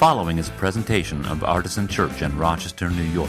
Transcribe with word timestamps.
following 0.00 0.38
is 0.38 0.48
a 0.48 0.52
presentation 0.52 1.22
of 1.26 1.44
Artisan 1.44 1.86
Church 1.86 2.22
in 2.22 2.34
Rochester, 2.38 2.88
New 2.88 3.02
York. 3.02 3.28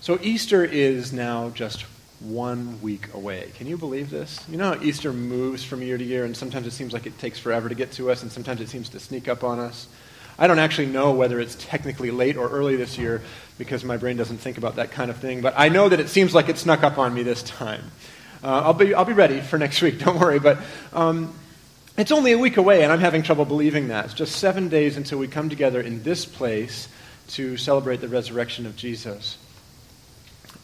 So 0.00 0.18
Easter 0.22 0.64
is 0.64 1.12
now 1.12 1.50
just 1.50 1.82
one 2.18 2.82
week 2.82 3.14
away. 3.14 3.52
Can 3.54 3.68
you 3.68 3.78
believe 3.78 4.10
this? 4.10 4.44
You 4.48 4.56
know 4.56 4.74
how 4.74 4.82
Easter 4.82 5.12
moves 5.12 5.62
from 5.62 5.82
year 5.82 5.96
to 5.96 6.02
year, 6.02 6.24
and 6.24 6.36
sometimes 6.36 6.66
it 6.66 6.72
seems 6.72 6.92
like 6.92 7.06
it 7.06 7.16
takes 7.20 7.38
forever 7.38 7.68
to 7.68 7.76
get 7.76 7.92
to 7.92 8.10
us, 8.10 8.24
and 8.24 8.32
sometimes 8.32 8.60
it 8.60 8.68
seems 8.68 8.88
to 8.88 8.98
sneak 8.98 9.28
up 9.28 9.44
on 9.44 9.60
us. 9.60 9.86
I 10.40 10.48
don't 10.48 10.58
actually 10.58 10.88
know 10.88 11.12
whether 11.12 11.38
it's 11.38 11.54
technically 11.60 12.10
late 12.10 12.36
or 12.36 12.48
early 12.48 12.74
this 12.74 12.98
year 12.98 13.22
because 13.56 13.84
my 13.84 13.96
brain 13.96 14.16
doesn't 14.16 14.38
think 14.38 14.58
about 14.58 14.74
that 14.76 14.90
kind 14.90 15.12
of 15.12 15.18
thing, 15.18 15.42
but 15.42 15.54
I 15.56 15.68
know 15.68 15.88
that 15.88 16.00
it 16.00 16.08
seems 16.08 16.34
like 16.34 16.48
it 16.48 16.58
snuck 16.58 16.82
up 16.82 16.98
on 16.98 17.14
me 17.14 17.22
this 17.22 17.44
time. 17.44 17.84
Uh, 18.42 18.62
I'll, 18.64 18.74
be, 18.74 18.92
I'll 18.92 19.04
be 19.04 19.12
ready 19.12 19.40
for 19.40 19.58
next 19.58 19.80
week, 19.80 19.98
don't 20.04 20.18
worry, 20.18 20.40
but 20.40 20.58
um, 20.92 21.32
it's 22.02 22.10
only 22.10 22.32
a 22.32 22.38
week 22.38 22.56
away, 22.56 22.82
and 22.82 22.90
I'm 22.90 22.98
having 22.98 23.22
trouble 23.22 23.44
believing 23.44 23.86
that. 23.88 24.06
It's 24.06 24.14
just 24.14 24.34
seven 24.34 24.68
days 24.68 24.96
until 24.96 25.20
we 25.20 25.28
come 25.28 25.48
together 25.48 25.80
in 25.80 26.02
this 26.02 26.24
place 26.24 26.88
to 27.28 27.56
celebrate 27.56 28.00
the 28.00 28.08
resurrection 28.08 28.66
of 28.66 28.74
Jesus. 28.74 29.38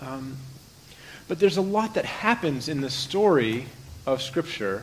Um, 0.01 0.37
but 1.29 1.39
there's 1.39 1.57
a 1.57 1.63
lot 1.63 1.95
that 1.95 2.05
happens 2.05 2.69
in 2.69 2.81
the 2.81 2.91
story 2.91 3.67
of 4.05 4.21
Scripture 4.21 4.83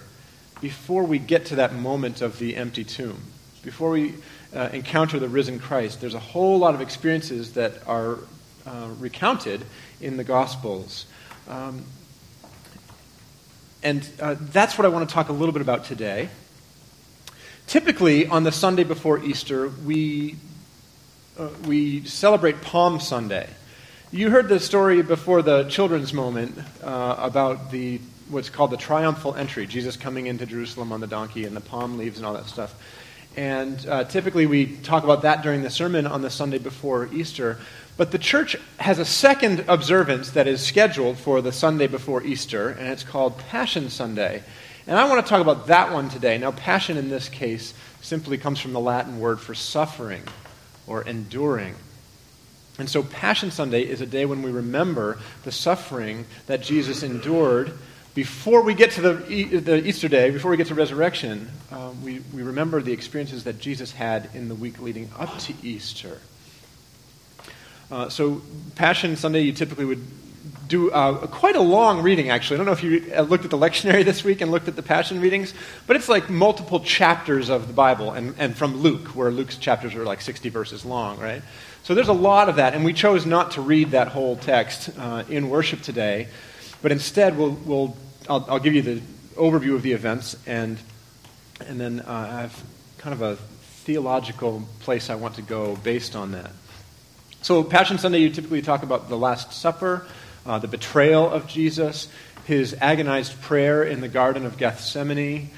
before 0.62 1.04
we 1.04 1.20
get 1.20 1.48
to 1.48 1.58
that 1.58 1.76
moment 1.76 2.22
of 2.22 2.40
the 2.40 2.56
empty 2.56 2.86
tomb. 2.86 3.22
Before 3.62 3.90
we 3.90 4.14
uh, 4.56 4.70
encounter 4.72 5.20
the 5.20 5.28
risen 5.28 5.59
Christ, 5.59 6.00
there's 6.00 6.14
a 6.14 6.20
whole 6.22 6.58
lot 6.58 6.73
of 6.73 6.80
experiences 6.80 7.52
that 7.56 7.86
are 7.86 8.20
uh, 8.66 8.88
recounted 8.98 9.66
in 10.00 10.16
the 10.16 10.23
Gospels. 10.23 11.06
Um, 11.50 11.84
and 13.84 14.08
uh, 14.22 14.38
that's 14.40 14.78
what 14.78 14.86
I 14.86 14.88
want 14.88 15.09
to 15.09 15.14
talk 15.14 15.28
a 15.28 15.34
little 15.34 15.52
bit 15.52 15.62
about 15.62 15.84
today. 15.84 16.30
Typically, 17.68 18.28
on 18.28 18.44
the 18.44 18.52
Sunday 18.52 18.84
before 18.84 19.23
Easter, 19.23 19.70
we, 19.86 20.36
uh, 21.38 21.50
we 21.66 22.06
celebrate 22.06 22.62
Palm 22.62 23.00
Sunday. 23.00 23.50
You 24.12 24.30
heard 24.30 24.50
the 24.50 24.59
story 24.59 25.02
before 25.02 25.42
the 25.42 25.64
children's 25.64 26.14
moment 26.14 26.58
uh, 26.84 27.16
about 27.17 27.72
the 27.72 28.00
what's 28.30 28.50
called 28.50 28.72
the 28.72 28.78
triumphal 28.78 29.36
entry, 29.36 29.67
Jesus 29.67 29.98
coming 29.98 30.28
into 30.28 30.45
Jerusalem 30.45 30.92
on 30.92 31.00
the 31.00 31.08
donkey 31.08 31.45
and 31.45 31.56
the 31.56 31.62
palm 31.62 31.98
leaves 31.98 32.17
and 32.17 32.26
all 32.26 32.34
that 32.34 32.45
stuff. 32.45 32.76
And 33.36 33.86
uh, 33.88 34.04
typically 34.06 34.45
we 34.45 34.78
talk 34.78 35.04
about 35.04 35.23
that 35.23 35.44
during 35.44 35.61
the 35.61 35.70
sermon 35.70 36.08
on 36.08 36.22
the 36.22 36.30
Sunday 36.30 36.58
before 36.58 37.09
Easter. 37.14 37.59
But 37.98 38.11
the 38.11 38.20
church 38.20 38.56
has 38.78 39.00
a 39.00 39.06
second 39.06 39.66
observance 39.67 40.32
that 40.32 40.48
is 40.48 40.61
scheduled 40.61 41.17
for 41.17 41.42
the 41.42 41.52
Sunday 41.52 41.88
before 41.88 42.23
Easter, 42.23 42.70
and 42.70 42.88
it's 42.89 43.04
called 43.04 43.38
Passion 43.38 43.89
Sunday. 43.89 44.44
And 44.88 45.00
I 45.00 45.09
want 45.09 45.25
to 45.25 45.30
talk 45.30 45.41
about 45.41 45.67
that 45.67 45.91
one 45.91 46.09
today. 46.09 46.38
Now, 46.38 46.52
passion 46.52 46.97
in 46.97 47.09
this 47.09 47.28
case 47.28 47.73
simply 48.02 48.38
comes 48.38 48.59
from 48.59 48.73
the 48.73 48.80
Latin 48.80 49.19
word 49.19 49.39
for 49.39 49.55
suffering 49.55 50.22
or 50.86 51.02
enduring. 51.02 51.75
And 52.77 52.89
so, 52.89 53.02
Passion 53.02 53.52
Sunday 53.52 53.81
is 53.81 54.02
a 54.02 54.05
day 54.05 54.25
when 54.25 54.44
we 54.44 54.52
remember 54.52 55.17
the 55.44 55.52
suffering 55.52 56.25
that 56.45 56.61
Jesus 56.61 57.03
endured 57.03 57.73
before 58.14 58.61
we 58.61 58.73
get 58.75 58.92
to 58.92 59.02
the, 59.02 59.59
the 59.59 59.88
Easter 59.88 60.08
day, 60.08 60.30
before 60.30 60.52
we 60.52 60.58
get 60.58 60.67
to 60.67 60.75
resurrection. 60.75 61.49
Um, 61.72 62.03
we, 62.03 62.22
we 62.33 62.44
remember 62.44 62.81
the 62.81 62.94
experiences 62.94 63.45
that 63.45 63.59
Jesus 63.59 63.92
had 63.92 64.30
in 64.33 64.49
the 64.49 64.55
week 64.55 64.80
leading 64.80 65.09
up 65.17 65.38
to 65.39 65.53
Easter. 65.64 66.20
Uh, 67.89 68.09
so, 68.09 68.42
Passion 68.75 69.16
Sunday, 69.16 69.42
you 69.42 69.52
typically 69.52 69.86
would 69.86 70.05
do 70.68 70.92
uh, 70.92 71.28
quite 71.28 71.56
a 71.56 71.62
long 71.62 72.02
reading, 72.02 72.30
actually. 72.30 72.56
I 72.56 72.58
don't 72.58 72.66
know 72.66 72.72
if 72.72 72.84
you 72.84 73.14
uh, 73.16 73.22
looked 73.22 73.46
at 73.46 73.52
the 73.52 73.58
lectionary 73.58 74.04
this 74.06 74.24
week 74.24 74.42
and 74.42 74.52
looked 74.52 74.68
at 74.68 74.76
the 74.76 74.84
Passion 74.84 75.22
readings, 75.22 75.54
but 75.88 75.96
it's 75.96 76.10
like 76.10 76.30
multiple 76.30 76.80
chapters 76.80 77.50
of 77.50 77.68
the 77.68 77.74
Bible, 77.74 78.12
and, 78.12 78.36
and 78.38 78.56
from 78.56 78.78
Luke, 78.78 79.10
where 79.10 79.32
Luke's 79.32 79.58
chapters 79.58 79.96
are 79.96 80.04
like 80.04 80.22
60 80.22 80.50
verses 80.50 80.86
long, 80.86 81.20
right? 81.20 81.42
So 81.84 81.94
there's 81.94 82.08
a 82.08 82.14
lot 82.14 82.50
of 82.50 82.55
that, 82.55 82.73
and 82.73 82.84
we 82.84 82.94
chose 82.94 83.26
not 83.26 83.52
to 83.52 83.61
read 83.61 83.92
that 83.92 84.08
whole 84.08 84.36
text 84.36 84.89
uh, 84.98 85.23
in 85.30 85.50
worship 85.50 85.82
today, 85.82 86.28
but 86.82 86.92
instead 86.92 87.38
we'll, 87.38 87.52
we'll 87.52 87.98
I'll, 88.28 88.45
I'll, 88.50 88.60
give 88.60 88.73
you 88.73 88.82
the 88.82 89.02
overview 89.36 89.76
of 89.76 89.84
the 89.84 89.92
events, 89.92 90.36
and, 90.48 90.80
and 91.67 91.80
then 91.80 92.00
uh, 92.00 92.11
I 92.11 92.42
have 92.42 92.64
kind 92.98 93.14
of 93.14 93.22
a 93.22 93.36
theological 93.36 94.64
place 94.80 95.11
I 95.11 95.16
want 95.16 95.36
to 95.36 95.44
go 95.44 95.76
based 95.76 96.16
on 96.16 96.32
that. 96.32 96.50
So, 97.44 97.64
Passion 97.64 98.00
Sunday, 98.00 98.17
you 98.17 98.32
typically 98.32 98.64
talk 98.64 98.82
about 98.82 99.08
the 99.08 99.17
Last 99.17 99.54
Supper, 99.54 100.08
uh, 100.45 100.60
the 100.60 100.67
betrayal 100.67 101.30
of 101.30 101.48
Jesus, 101.48 102.08
his 102.45 102.76
agonized 102.80 103.42
prayer 103.42 103.83
in 103.83 104.02
the 104.02 104.08
Garden 104.08 104.45
of 104.45 104.58
Gethsemane, 104.58 105.50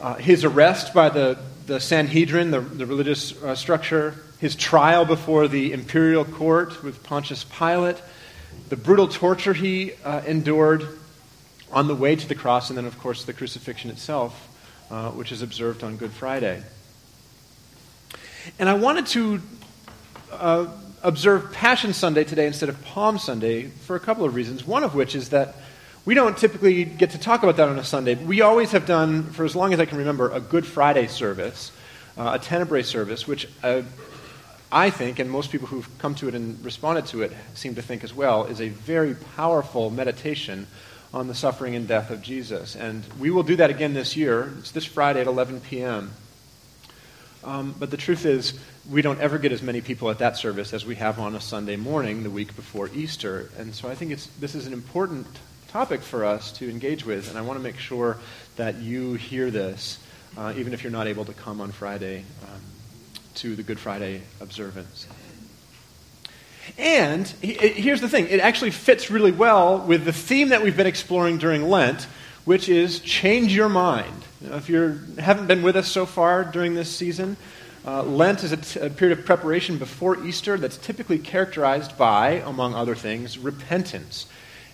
uh, 0.00 0.14
his 0.14 0.44
arrest 0.44 0.94
by 0.94 1.08
the, 1.08 1.38
the 1.66 1.80
Sanhedrin, 1.80 2.50
the, 2.50 2.60
the 2.60 2.86
religious 2.86 3.40
uh, 3.42 3.54
structure, 3.54 4.14
his 4.38 4.54
trial 4.54 5.04
before 5.04 5.48
the 5.48 5.72
imperial 5.72 6.24
court 6.24 6.82
with 6.82 7.02
Pontius 7.02 7.44
Pilate, 7.44 8.00
the 8.68 8.76
brutal 8.76 9.08
torture 9.08 9.54
he 9.54 9.92
uh, 10.04 10.22
endured 10.26 10.86
on 11.72 11.88
the 11.88 11.94
way 11.94 12.14
to 12.14 12.28
the 12.28 12.34
cross, 12.34 12.70
and 12.70 12.76
then, 12.76 12.84
of 12.84 12.98
course, 12.98 13.24
the 13.24 13.32
crucifixion 13.32 13.90
itself, 13.90 14.48
uh, 14.90 15.10
which 15.10 15.32
is 15.32 15.42
observed 15.42 15.82
on 15.82 15.96
Good 15.96 16.12
Friday. 16.12 16.62
And 18.58 18.68
I 18.68 18.74
wanted 18.74 19.06
to 19.08 19.40
uh, 20.30 20.66
observe 21.02 21.52
Passion 21.52 21.92
Sunday 21.92 22.24
today 22.24 22.46
instead 22.46 22.68
of 22.68 22.82
Palm 22.84 23.18
Sunday 23.18 23.68
for 23.68 23.96
a 23.96 24.00
couple 24.00 24.24
of 24.24 24.34
reasons. 24.34 24.66
One 24.66 24.84
of 24.84 24.94
which 24.94 25.14
is 25.14 25.30
that 25.30 25.54
we 26.04 26.14
don't 26.14 26.36
typically 26.38 26.84
get 26.84 27.10
to 27.10 27.18
talk 27.18 27.42
about 27.42 27.56
that 27.56 27.68
on 27.68 27.78
a 27.78 27.84
Sunday. 27.84 28.14
We 28.14 28.40
always 28.40 28.72
have 28.72 28.86
done, 28.86 29.24
for 29.24 29.44
as 29.44 29.56
long 29.56 29.72
as 29.72 29.80
I 29.80 29.86
can 29.86 29.98
remember, 29.98 30.30
a 30.30 30.40
Good 30.40 30.64
Friday 30.64 31.08
service, 31.08 31.72
uh, 32.16 32.32
a 32.34 32.38
Tenebrae 32.38 32.82
service, 32.82 33.26
which 33.26 33.48
uh, 33.62 33.82
I 34.70 34.90
think, 34.90 35.18
and 35.18 35.30
most 35.30 35.50
people 35.50 35.66
who've 35.66 35.88
come 35.98 36.14
to 36.16 36.28
it 36.28 36.34
and 36.34 36.64
responded 36.64 37.06
to 37.06 37.22
it 37.22 37.32
seem 37.54 37.74
to 37.74 37.82
think 37.82 38.04
as 38.04 38.14
well, 38.14 38.44
is 38.44 38.60
a 38.60 38.68
very 38.68 39.14
powerful 39.36 39.90
meditation 39.90 40.66
on 41.12 41.28
the 41.28 41.34
suffering 41.34 41.74
and 41.74 41.88
death 41.88 42.10
of 42.10 42.22
Jesus. 42.22 42.76
And 42.76 43.04
we 43.18 43.30
will 43.30 43.42
do 43.42 43.56
that 43.56 43.70
again 43.70 43.94
this 43.94 44.16
year. 44.16 44.52
It's 44.58 44.70
this 44.70 44.84
Friday 44.84 45.20
at 45.20 45.26
11 45.26 45.60
p.m. 45.60 46.12
Um, 47.46 47.74
but 47.78 47.90
the 47.90 47.96
truth 47.96 48.26
is, 48.26 48.58
we 48.90 49.00
don't 49.00 49.20
ever 49.20 49.38
get 49.38 49.52
as 49.52 49.62
many 49.62 49.80
people 49.80 50.10
at 50.10 50.18
that 50.18 50.36
service 50.36 50.74
as 50.74 50.84
we 50.84 50.96
have 50.96 51.18
on 51.18 51.34
a 51.34 51.40
Sunday 51.40 51.76
morning 51.76 52.22
the 52.22 52.30
week 52.30 52.54
before 52.56 52.90
Easter. 52.92 53.50
And 53.56 53.74
so 53.74 53.88
I 53.88 53.94
think 53.94 54.10
it's, 54.10 54.26
this 54.38 54.54
is 54.54 54.66
an 54.66 54.72
important 54.72 55.26
topic 55.68 56.02
for 56.02 56.24
us 56.24 56.52
to 56.52 56.68
engage 56.68 57.06
with, 57.06 57.30
and 57.30 57.38
I 57.38 57.42
want 57.42 57.58
to 57.58 57.62
make 57.62 57.78
sure 57.78 58.18
that 58.56 58.76
you 58.76 59.14
hear 59.14 59.50
this, 59.50 59.98
uh, 60.36 60.52
even 60.56 60.74
if 60.74 60.82
you're 60.82 60.92
not 60.92 61.06
able 61.06 61.24
to 61.24 61.32
come 61.32 61.60
on 61.60 61.72
Friday. 61.72 62.24
Um, 62.42 62.60
to 63.36 63.54
the 63.54 63.62
Good 63.62 63.78
Friday 63.78 64.22
observance. 64.40 65.06
And 66.78 67.28
here's 67.42 68.00
the 68.00 68.08
thing 68.08 68.26
it 68.28 68.40
actually 68.40 68.72
fits 68.72 69.10
really 69.10 69.30
well 69.30 69.78
with 69.78 70.04
the 70.04 70.12
theme 70.12 70.48
that 70.48 70.62
we've 70.62 70.76
been 70.76 70.86
exploring 70.86 71.38
during 71.38 71.68
Lent, 71.68 72.04
which 72.44 72.68
is 72.68 72.98
change 73.00 73.54
your 73.54 73.68
mind. 73.68 74.24
Know, 74.46 74.56
if 74.56 74.68
you 74.68 75.00
haven't 75.18 75.48
been 75.48 75.62
with 75.62 75.74
us 75.74 75.88
so 75.88 76.06
far 76.06 76.44
during 76.44 76.74
this 76.74 76.94
season, 76.94 77.36
uh, 77.84 78.04
Lent 78.04 78.44
is 78.44 78.52
a, 78.52 78.56
t- 78.56 78.78
a 78.78 78.90
period 78.90 79.18
of 79.18 79.24
preparation 79.24 79.76
before 79.76 80.24
Easter 80.24 80.56
that's 80.56 80.76
typically 80.76 81.18
characterized 81.18 81.98
by, 81.98 82.42
among 82.44 82.74
other 82.74 82.94
things, 82.94 83.38
repentance. 83.38 84.26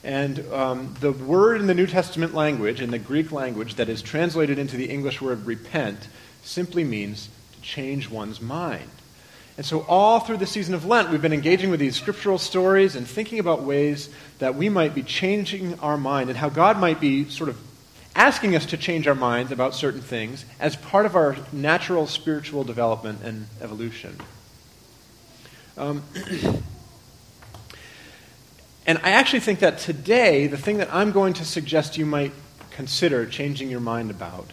And 0.05 0.41
um, 0.53 0.94
the 1.00 1.12
word 1.12 1.60
in 1.60 1.69
the 1.69 1.75
New 1.75 1.87
Testament 1.87 2.34
language, 2.34 2.83
in 2.83 2.91
the 2.91 2.99
Greek 2.99 3.33
language, 3.33 3.77
that 3.77 3.88
is 3.88 4.03
translated 4.03 4.59
into 4.59 4.77
the 4.77 4.91
English 4.91 5.22
word 5.22 5.47
repent, 5.47 6.09
simply 6.43 6.84
means 6.84 7.31
to 7.54 7.60
change 7.62 8.10
one's 8.10 8.41
mind. 8.41 8.91
And 9.56 9.65
so, 9.65 9.87
all 9.89 10.21
through 10.21 10.39
the 10.39 10.47
season 10.47 10.75
of 10.75 10.84
Lent, 10.84 11.10
we've 11.10 11.22
been 11.22 11.33
engaging 11.33 11.71
with 11.71 11.81
these 11.81 11.97
scriptural 11.97 12.39
stories 12.39 12.97
and 12.97 13.06
thinking 13.06 13.39
about 13.39 13.62
ways 13.62 14.10
that 14.39 14.54
we 14.54 14.69
might 14.69 14.94
be 14.94 15.03
changing 15.03 15.78
our 15.81 15.97
mind 15.97 16.28
and 16.31 16.39
how 16.39 16.49
God 16.49 16.78
might 16.78 17.00
be 17.00 17.28
sort 17.28 17.49
of 17.49 17.59
asking 18.14 18.54
us 18.54 18.66
to 18.66 18.76
change 18.76 19.06
our 19.06 19.14
minds 19.14 19.53
about 19.53 19.74
certain 19.74 20.00
things 20.00 20.44
as 20.60 20.76
part 20.76 21.06
of 21.06 21.16
our 21.16 21.36
natural 21.53 22.06
spiritual 22.06 22.64
development 22.64 23.20
and 23.22 23.47
evolution. 23.60 24.16
Um, 25.76 26.03
and 28.86 28.98
I 29.03 29.10
actually 29.10 29.41
think 29.41 29.60
that 29.60 29.78
today, 29.78 30.47
the 30.47 30.59
thing 30.59 30.78
that 30.78 30.92
I'm 30.92 31.12
going 31.12 31.32
to 31.34 31.44
suggest 31.44 31.97
you 31.97 32.06
might 32.06 32.32
consider 32.70 33.26
changing 33.26 33.70
your 33.70 33.80
mind 33.80 34.10
about 34.10 34.50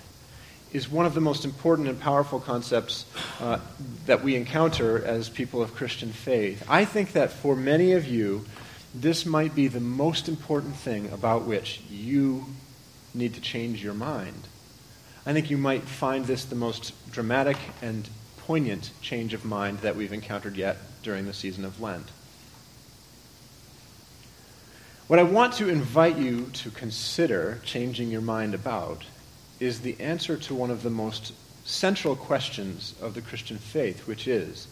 is 0.72 0.90
one 0.90 1.06
of 1.06 1.14
the 1.14 1.22
most 1.22 1.46
important 1.46 1.88
and 1.88 2.00
powerful 2.00 2.40
concepts 2.40 3.06
uh, 3.40 3.60
that 4.06 4.24
we 4.24 4.36
encounter 4.36 5.04
as 5.04 5.28
people 5.28 5.62
of 5.62 5.74
Christian 5.74 6.12
faith. 6.12 6.64
I 6.70 6.86
think 6.86 7.14
that 7.14 7.32
for 7.32 7.56
many 7.56 7.94
of 7.94 8.08
you, 8.08 8.46
this 8.94 9.26
might 9.26 9.56
be 9.56 9.68
the 9.68 9.80
most 9.80 10.30
important 10.30 10.76
thing 10.76 11.12
about 11.12 11.44
which 11.44 11.82
you 11.90 12.46
need 13.14 13.34
to 13.34 13.42
change 13.42 13.84
your 13.84 13.94
mind. 13.94 14.48
I 15.26 15.34
think 15.34 15.50
you 15.50 15.58
might 15.58 15.84
find 15.84 16.26
this 16.26 16.46
the 16.46 16.56
most 16.56 16.94
dramatic 17.12 17.58
and 17.82 18.10
poignant 18.38 18.92
change 19.02 19.34
of 19.34 19.46
mind 19.46 19.80
that 19.80 19.96
we've 19.96 20.14
encountered 20.14 20.58
yet 20.58 20.78
during 21.04 21.26
the 21.26 21.34
season 21.34 21.66
of 21.66 21.80
Lent. 21.80 22.08
What 25.08 25.20
I 25.20 25.24
want 25.24 25.54
to 25.56 25.70
invite 25.70 26.18
you 26.18 26.46
to 26.54 26.70
consider 26.70 27.60
changing 27.64 28.10
your 28.10 28.22
mind 28.22 28.54
about 28.54 29.04
is 29.60 29.82
the 29.82 30.00
answer 30.00 30.38
to 30.38 30.56
one 30.56 30.72
of 30.72 30.84
the 30.84 30.90
most 30.90 31.34
central 31.68 32.16
questions 32.16 32.96
of 33.02 33.14
the 33.14 33.22
Christian 33.22 33.58
faith, 33.58 34.08
which 34.08 34.28
is 34.28 34.68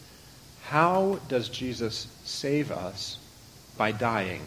how 0.64 1.20
does 1.28 1.50
Jesus 1.50 2.08
save 2.24 2.72
us 2.72 3.18
by 3.78 3.92
dying? 3.92 4.42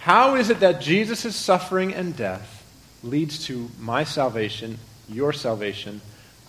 How 0.00 0.36
is 0.36 0.48
it 0.48 0.60
that 0.60 0.80
Jesus' 0.80 1.36
suffering 1.36 1.92
and 1.92 2.16
death 2.16 2.64
leads 3.02 3.44
to 3.46 3.70
my 3.78 4.04
salvation, 4.04 4.78
your 5.10 5.34
salvation, 5.34 6.00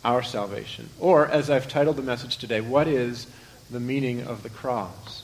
our 0.05 0.23
salvation? 0.23 0.89
Or, 1.01 1.27
as 1.27 1.49
I've 1.49 1.67
titled 1.67 1.97
the 1.97 2.01
message 2.01 2.37
today, 2.37 2.61
what 2.61 2.87
is 2.87 3.27
the 3.69 3.81
meaning 3.81 4.23
of 4.23 4.43
the 4.43 4.49
cross? 4.49 5.23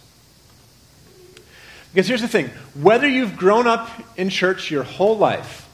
Because 1.94 2.10
here's 2.10 2.22
the 2.22 2.28
thing 2.28 2.50
whether 2.74 3.08
you've 3.08 3.38
grown 3.38 3.66
up 3.66 3.90
in 4.18 4.30
church 4.30 4.70
your 4.70 4.84
whole 4.84 5.18
life, 5.18 5.66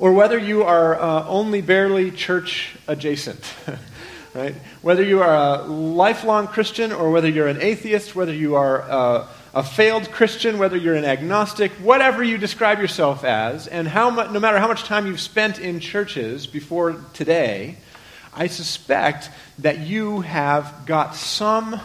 or 0.00 0.12
whether 0.12 0.36
you 0.36 0.64
are 0.64 1.00
uh, 1.00 1.24
only 1.28 1.60
barely 1.60 2.10
church 2.10 2.74
adjacent, 2.88 3.54
right? 4.34 4.56
Whether 4.82 5.04
you 5.04 5.22
are 5.22 5.60
a 5.60 5.62
lifelong 5.62 6.48
Christian 6.48 6.90
or 6.90 7.12
whether 7.12 7.28
you're 7.28 7.46
an 7.46 7.62
atheist, 7.62 8.16
whether 8.16 8.34
you 8.34 8.56
are 8.56 8.82
uh, 8.82 9.28
a 9.54 9.62
failed 9.62 10.10
Christian, 10.10 10.58
whether 10.58 10.76
you're 10.76 10.96
an 10.96 11.04
agnostic, 11.04 11.70
whatever 11.72 12.24
you 12.24 12.38
describe 12.38 12.80
yourself 12.80 13.22
as, 13.22 13.68
and 13.68 13.86
how 13.86 14.10
no 14.10 14.40
matter 14.40 14.58
how 14.58 14.66
much 14.66 14.82
time 14.82 15.06
you've 15.06 15.20
spent 15.20 15.60
in 15.60 15.78
churches 15.78 16.48
before 16.48 16.96
today, 17.12 17.76
I 18.34 18.48
suspect 18.48 19.30
that 19.60 19.78
you 19.78 20.22
have 20.22 20.86
got 20.86 21.14
some 21.14 21.80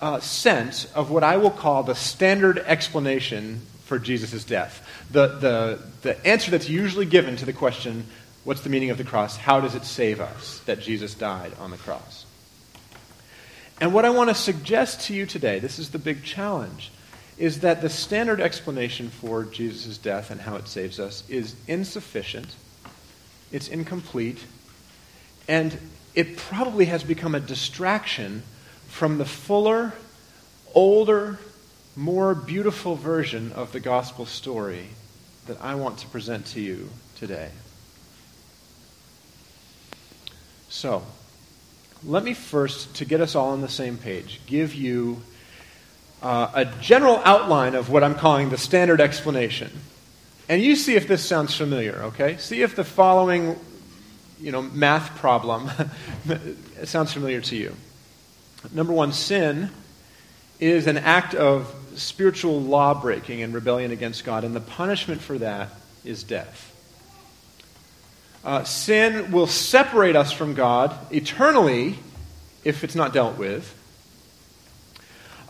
uh, 0.00 0.20
sense 0.20 0.86
of 0.94 1.10
what 1.10 1.22
I 1.22 1.36
will 1.36 1.50
call 1.50 1.82
the 1.82 1.94
standard 1.94 2.58
explanation 2.58 3.60
for 3.84 3.98
Jesus' 3.98 4.44
death. 4.44 4.86
The, 5.10 5.26
the, 5.26 5.78
the 6.00 6.26
answer 6.26 6.50
that's 6.50 6.70
usually 6.70 7.04
given 7.04 7.36
to 7.36 7.44
the 7.44 7.52
question, 7.52 8.06
what's 8.44 8.62
the 8.62 8.70
meaning 8.70 8.88
of 8.88 8.96
the 8.96 9.04
cross? 9.04 9.36
How 9.36 9.60
does 9.60 9.74
it 9.74 9.84
save 9.84 10.22
us 10.22 10.60
that 10.60 10.80
Jesus 10.80 11.12
died 11.12 11.52
on 11.60 11.70
the 11.70 11.76
cross? 11.76 12.24
And 13.78 13.92
what 13.92 14.06
I 14.06 14.10
want 14.10 14.30
to 14.30 14.34
suggest 14.34 15.02
to 15.02 15.14
you 15.14 15.26
today, 15.26 15.58
this 15.58 15.78
is 15.78 15.90
the 15.90 15.98
big 15.98 16.24
challenge, 16.24 16.90
is 17.40 17.60
that 17.60 17.80
the 17.80 17.88
standard 17.88 18.38
explanation 18.38 19.08
for 19.08 19.44
Jesus' 19.44 19.96
death 19.96 20.30
and 20.30 20.42
how 20.42 20.56
it 20.56 20.68
saves 20.68 21.00
us 21.00 21.24
is 21.30 21.56
insufficient, 21.66 22.54
it's 23.50 23.66
incomplete, 23.66 24.44
and 25.48 25.78
it 26.14 26.36
probably 26.36 26.84
has 26.84 27.02
become 27.02 27.34
a 27.34 27.40
distraction 27.40 28.42
from 28.88 29.16
the 29.16 29.24
fuller, 29.24 29.94
older, 30.74 31.38
more 31.96 32.34
beautiful 32.34 32.94
version 32.94 33.52
of 33.52 33.72
the 33.72 33.80
gospel 33.80 34.26
story 34.26 34.88
that 35.46 35.58
I 35.62 35.76
want 35.76 35.96
to 36.00 36.06
present 36.08 36.44
to 36.48 36.60
you 36.60 36.90
today. 37.16 37.48
So, 40.68 41.02
let 42.04 42.22
me 42.22 42.34
first, 42.34 42.96
to 42.96 43.06
get 43.06 43.22
us 43.22 43.34
all 43.34 43.52
on 43.52 43.62
the 43.62 43.68
same 43.68 43.96
page, 43.96 44.42
give 44.46 44.74
you 44.74 45.22
uh, 46.22 46.50
a 46.54 46.64
general 46.80 47.20
outline 47.24 47.74
of 47.74 47.90
what 47.90 48.04
I'm 48.04 48.14
calling 48.14 48.50
the 48.50 48.58
standard 48.58 49.00
explanation. 49.00 49.70
And 50.48 50.62
you 50.62 50.76
see 50.76 50.96
if 50.96 51.06
this 51.06 51.24
sounds 51.24 51.54
familiar, 51.54 51.94
okay? 52.06 52.36
See 52.36 52.62
if 52.62 52.76
the 52.76 52.84
following, 52.84 53.58
you 54.40 54.52
know, 54.52 54.62
math 54.62 55.16
problem 55.18 55.70
sounds 56.84 57.12
familiar 57.12 57.40
to 57.42 57.56
you. 57.56 57.76
Number 58.72 58.92
one, 58.92 59.12
sin 59.12 59.70
is 60.58 60.86
an 60.86 60.98
act 60.98 61.34
of 61.34 61.74
spiritual 61.94 62.60
law 62.60 63.00
breaking 63.00 63.42
and 63.42 63.54
rebellion 63.54 63.90
against 63.90 64.24
God, 64.24 64.44
and 64.44 64.54
the 64.54 64.60
punishment 64.60 65.20
for 65.20 65.38
that 65.38 65.70
is 66.04 66.22
death. 66.22 66.66
Uh, 68.44 68.64
sin 68.64 69.32
will 69.32 69.46
separate 69.46 70.16
us 70.16 70.32
from 70.32 70.54
God 70.54 70.96
eternally 71.12 71.98
if 72.64 72.84
it's 72.84 72.94
not 72.94 73.12
dealt 73.12 73.36
with. 73.36 73.76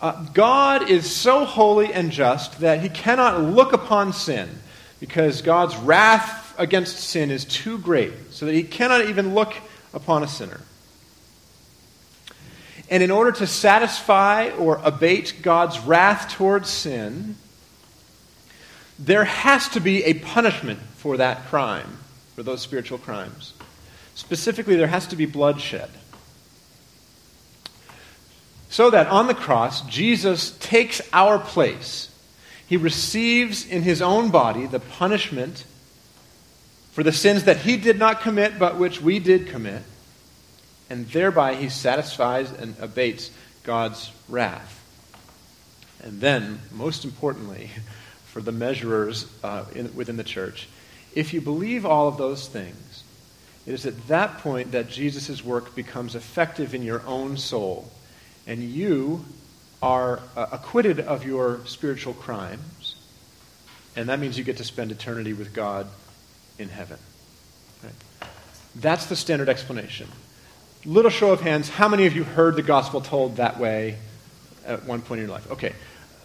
Uh, 0.00 0.24
God 0.32 0.88
is 0.88 1.14
so 1.14 1.44
holy 1.44 1.92
and 1.92 2.10
just 2.10 2.60
that 2.60 2.80
he 2.80 2.88
cannot 2.88 3.42
look 3.42 3.72
upon 3.74 4.12
sin 4.12 4.48
because 4.98 5.42
God's 5.42 5.76
wrath 5.76 6.54
against 6.58 6.98
sin 6.98 7.30
is 7.30 7.44
too 7.44 7.78
great, 7.78 8.12
so 8.30 8.46
that 8.46 8.54
he 8.54 8.62
cannot 8.62 9.06
even 9.06 9.34
look 9.34 9.54
upon 9.94 10.22
a 10.22 10.28
sinner. 10.28 10.60
And 12.90 13.02
in 13.02 13.10
order 13.10 13.32
to 13.32 13.46
satisfy 13.46 14.50
or 14.50 14.80
abate 14.84 15.36
God's 15.42 15.78
wrath 15.80 16.32
towards 16.32 16.68
sin, 16.68 17.36
there 18.98 19.24
has 19.24 19.68
to 19.70 19.80
be 19.80 20.04
a 20.04 20.14
punishment 20.14 20.80
for 20.96 21.16
that 21.16 21.46
crime, 21.46 21.98
for 22.34 22.42
those 22.42 22.60
spiritual 22.60 22.98
crimes. 22.98 23.54
Specifically, 24.14 24.76
there 24.76 24.86
has 24.86 25.06
to 25.08 25.16
be 25.16 25.24
bloodshed. 25.24 25.88
So 28.70 28.90
that 28.90 29.08
on 29.08 29.26
the 29.26 29.34
cross, 29.34 29.82
Jesus 29.82 30.56
takes 30.58 31.02
our 31.12 31.38
place. 31.38 32.08
He 32.66 32.76
receives 32.76 33.66
in 33.66 33.82
his 33.82 34.00
own 34.00 34.30
body 34.30 34.66
the 34.66 34.80
punishment 34.80 35.64
for 36.92 37.02
the 37.02 37.12
sins 37.12 37.44
that 37.44 37.58
he 37.58 37.76
did 37.76 37.98
not 37.98 38.22
commit, 38.22 38.58
but 38.58 38.78
which 38.78 39.00
we 39.00 39.18
did 39.18 39.48
commit 39.48 39.82
and 40.90 41.06
thereby 41.08 41.54
he 41.54 41.68
satisfies 41.68 42.50
and 42.50 42.74
abates 42.80 43.30
God's 43.62 44.10
wrath. 44.28 44.76
And 46.02 46.20
then, 46.20 46.60
most 46.72 47.04
importantly, 47.04 47.70
for 48.26 48.42
the 48.42 48.52
measurers 48.52 49.26
uh, 49.42 49.64
in, 49.74 49.94
within 49.94 50.16
the 50.16 50.24
church, 50.24 50.68
if 51.14 51.32
you 51.32 51.40
believe 51.40 51.86
all 51.86 52.08
of 52.08 52.16
those 52.16 52.46
things, 52.48 53.04
it 53.66 53.74
is 53.74 53.86
at 53.86 54.08
that 54.08 54.38
point 54.38 54.72
that 54.72 54.88
Jesus' 54.88 55.44
work 55.44 55.74
becomes 55.74 56.14
effective 56.14 56.74
in 56.74 56.82
your 56.82 57.02
own 57.06 57.36
soul, 57.36 57.90
and 58.46 58.62
you 58.62 59.24
are 59.82 60.20
uh, 60.36 60.46
acquitted 60.52 61.00
of 61.00 61.24
your 61.24 61.60
spiritual 61.66 62.14
crimes, 62.14 62.96
and 63.96 64.08
that 64.08 64.18
means 64.20 64.36
you 64.36 64.44
get 64.44 64.58
to 64.58 64.64
spend 64.64 64.92
eternity 64.92 65.32
with 65.32 65.52
God 65.52 65.86
in 66.58 66.68
heaven. 66.68 66.98
Right? 67.82 67.92
That's 68.76 69.06
the 69.06 69.16
standard 69.16 69.48
explanation. 69.48 70.08
Little 70.84 71.10
show 71.10 71.32
of 71.32 71.40
hands, 71.40 71.68
how 71.68 71.88
many 71.88 72.06
of 72.06 72.14
you 72.14 72.24
heard 72.24 72.56
the 72.56 72.62
gospel 72.62 73.00
told 73.00 73.36
that 73.36 73.58
way 73.58 73.96
at 74.66 74.84
one 74.84 75.02
point 75.02 75.20
in 75.20 75.26
your 75.26 75.34
life? 75.34 75.50
Okay. 75.50 75.74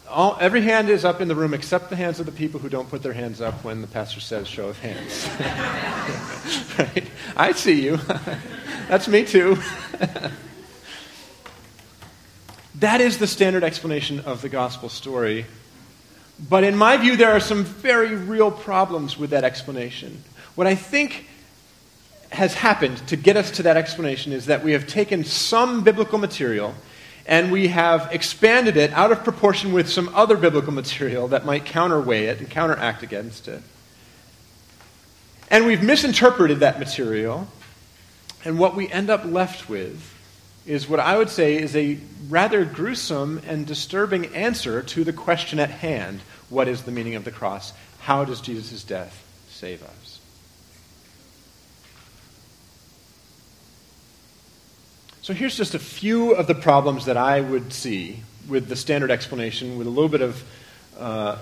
All, 0.07 0.37
every 0.39 0.61
hand 0.61 0.89
is 0.89 1.03
up 1.03 1.19
in 1.19 1.27
the 1.27 1.35
room 1.35 1.53
except 1.53 1.89
the 1.89 1.95
hands 1.95 2.19
of 2.19 2.27
the 2.27 2.31
people 2.31 2.59
who 2.59 2.69
don't 2.69 2.87
put 2.89 3.01
their 3.01 3.13
hands 3.13 3.41
up 3.41 3.63
when 3.63 3.81
the 3.81 3.87
pastor 3.87 4.19
says 4.19 4.47
show 4.47 4.67
of 4.67 4.77
hands. 4.79 5.27
right? 6.79 7.07
I 7.35 7.51
see 7.53 7.83
you. 7.83 7.97
That's 8.87 9.07
me 9.07 9.25
too. 9.25 9.57
that 12.79 13.01
is 13.01 13.17
the 13.17 13.27
standard 13.27 13.63
explanation 13.63 14.19
of 14.21 14.41
the 14.41 14.49
gospel 14.49 14.89
story. 14.89 15.45
But 16.49 16.63
in 16.63 16.75
my 16.75 16.97
view, 16.97 17.15
there 17.15 17.31
are 17.31 17.39
some 17.39 17.63
very 17.63 18.15
real 18.15 18.51
problems 18.51 19.17
with 19.17 19.29
that 19.29 19.43
explanation. 19.43 20.23
What 20.55 20.67
I 20.67 20.75
think 20.75 21.27
has 22.29 22.53
happened 22.53 22.97
to 23.07 23.15
get 23.15 23.37
us 23.37 23.51
to 23.51 23.63
that 23.63 23.77
explanation 23.77 24.33
is 24.33 24.47
that 24.47 24.63
we 24.63 24.73
have 24.73 24.87
taken 24.87 25.23
some 25.23 25.83
biblical 25.83 26.17
material 26.17 26.73
and 27.27 27.51
we 27.51 27.69
have 27.69 28.09
expanded 28.11 28.77
it 28.77 28.91
out 28.93 29.11
of 29.11 29.23
proportion 29.23 29.73
with 29.73 29.89
some 29.89 30.13
other 30.13 30.37
biblical 30.37 30.73
material 30.73 31.27
that 31.29 31.45
might 31.45 31.65
counterweigh 31.65 32.27
it 32.27 32.39
and 32.39 32.49
counteract 32.49 33.01
against 33.01 33.47
it. 33.47 33.63
And 35.49 35.65
we've 35.65 35.81
misinterpreted 35.81 36.59
that 36.59 36.79
material, 36.79 37.47
and 38.43 38.59
what 38.59 38.75
we 38.75 38.89
end 38.89 39.09
up 39.09 39.25
left 39.25 39.69
with 39.69 40.14
is 40.65 40.89
what 40.89 40.99
I 40.99 41.17
would 41.17 41.29
say 41.29 41.55
is 41.55 41.75
a 41.75 41.99
rather 42.27 42.65
gruesome 42.65 43.41
and 43.47 43.67
disturbing 43.67 44.33
answer 44.35 44.81
to 44.81 45.03
the 45.03 45.13
question 45.13 45.59
at 45.59 45.69
hand 45.69 46.21
what 46.49 46.67
is 46.67 46.83
the 46.83 46.91
meaning 46.91 47.15
of 47.15 47.23
the 47.23 47.31
cross? 47.31 47.73
How 47.99 48.25
does 48.25 48.41
Jesus' 48.41 48.83
death 48.83 49.23
save 49.49 49.83
us? 49.83 50.19
So 55.21 55.33
here's 55.33 55.57
just 55.57 55.73
a 55.73 55.79
few 55.79 56.33
of 56.33 56.45
the 56.45 56.53
problems 56.53 57.05
that 57.05 57.17
I 57.17 57.41
would 57.41 57.73
see 57.73 58.21
with 58.47 58.67
the 58.67 58.75
standard 58.75 59.09
explanation, 59.09 59.77
with 59.77 59.87
a 59.87 59.89
little 59.89 60.09
bit 60.09 60.21
of 60.21 60.43
uh, 60.99 61.37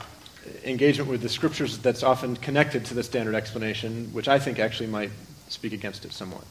engagement 0.63 1.09
with 1.09 1.21
the 1.21 1.27
scriptures 1.27 1.77
that's 1.79 2.01
often 2.01 2.37
connected 2.37 2.85
to 2.85 2.93
the 2.93 3.03
standard 3.03 3.35
explanation, 3.35 4.09
which 4.13 4.29
I 4.29 4.39
think 4.39 4.57
actually 4.57 4.87
might 4.87 5.11
speak 5.49 5.73
against 5.73 6.05
it 6.05 6.13
somewhat. 6.13 6.45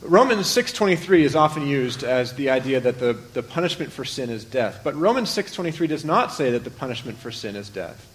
Romans 0.00 0.46
6.23 0.46 1.20
is 1.20 1.34
often 1.34 1.66
used 1.66 2.04
as 2.04 2.34
the 2.34 2.50
idea 2.50 2.80
that 2.80 2.98
the, 2.98 3.14
the 3.34 3.42
punishment 3.42 3.90
for 3.90 4.04
sin 4.04 4.30
is 4.30 4.44
death. 4.44 4.80
But 4.84 4.94
Romans 4.94 5.30
6.23 5.30 5.88
does 5.88 6.04
not 6.04 6.32
say 6.32 6.52
that 6.52 6.64
the 6.64 6.70
punishment 6.70 7.18
for 7.18 7.32
sin 7.32 7.56
is 7.56 7.68
death. 7.68 8.06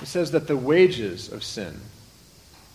It 0.00 0.06
says 0.06 0.30
that 0.32 0.46
the 0.46 0.56
wages 0.56 1.30
of 1.30 1.44
sin 1.44 1.78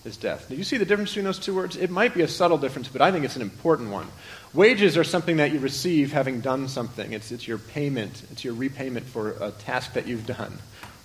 is 0.06 0.18
death. 0.18 0.48
Do 0.50 0.56
you 0.56 0.64
see 0.64 0.78
the 0.78 0.86
difference 0.86 1.12
between 1.12 1.26
those 1.26 1.40
two 1.40 1.56
words? 1.56 1.76
It 1.76 1.90
might 1.90 2.14
be 2.14 2.22
a 2.22 2.28
subtle 2.28 2.58
difference, 2.58 2.88
but 2.88 3.02
I 3.02 3.12
think 3.12 3.26
it's 3.26 3.36
an 3.36 3.42
important 3.42 3.90
one. 3.90 4.08
Wages 4.54 4.98
are 4.98 5.04
something 5.04 5.38
that 5.38 5.52
you 5.52 5.60
receive 5.60 6.12
having 6.12 6.42
done 6.42 6.68
something. 6.68 7.14
It's, 7.14 7.32
it's 7.32 7.48
your 7.48 7.58
payment, 7.58 8.24
it's 8.32 8.44
your 8.44 8.54
repayment 8.54 9.06
for 9.06 9.32
a 9.40 9.52
task 9.52 9.94
that 9.94 10.08
you've 10.08 10.26
done 10.26 10.58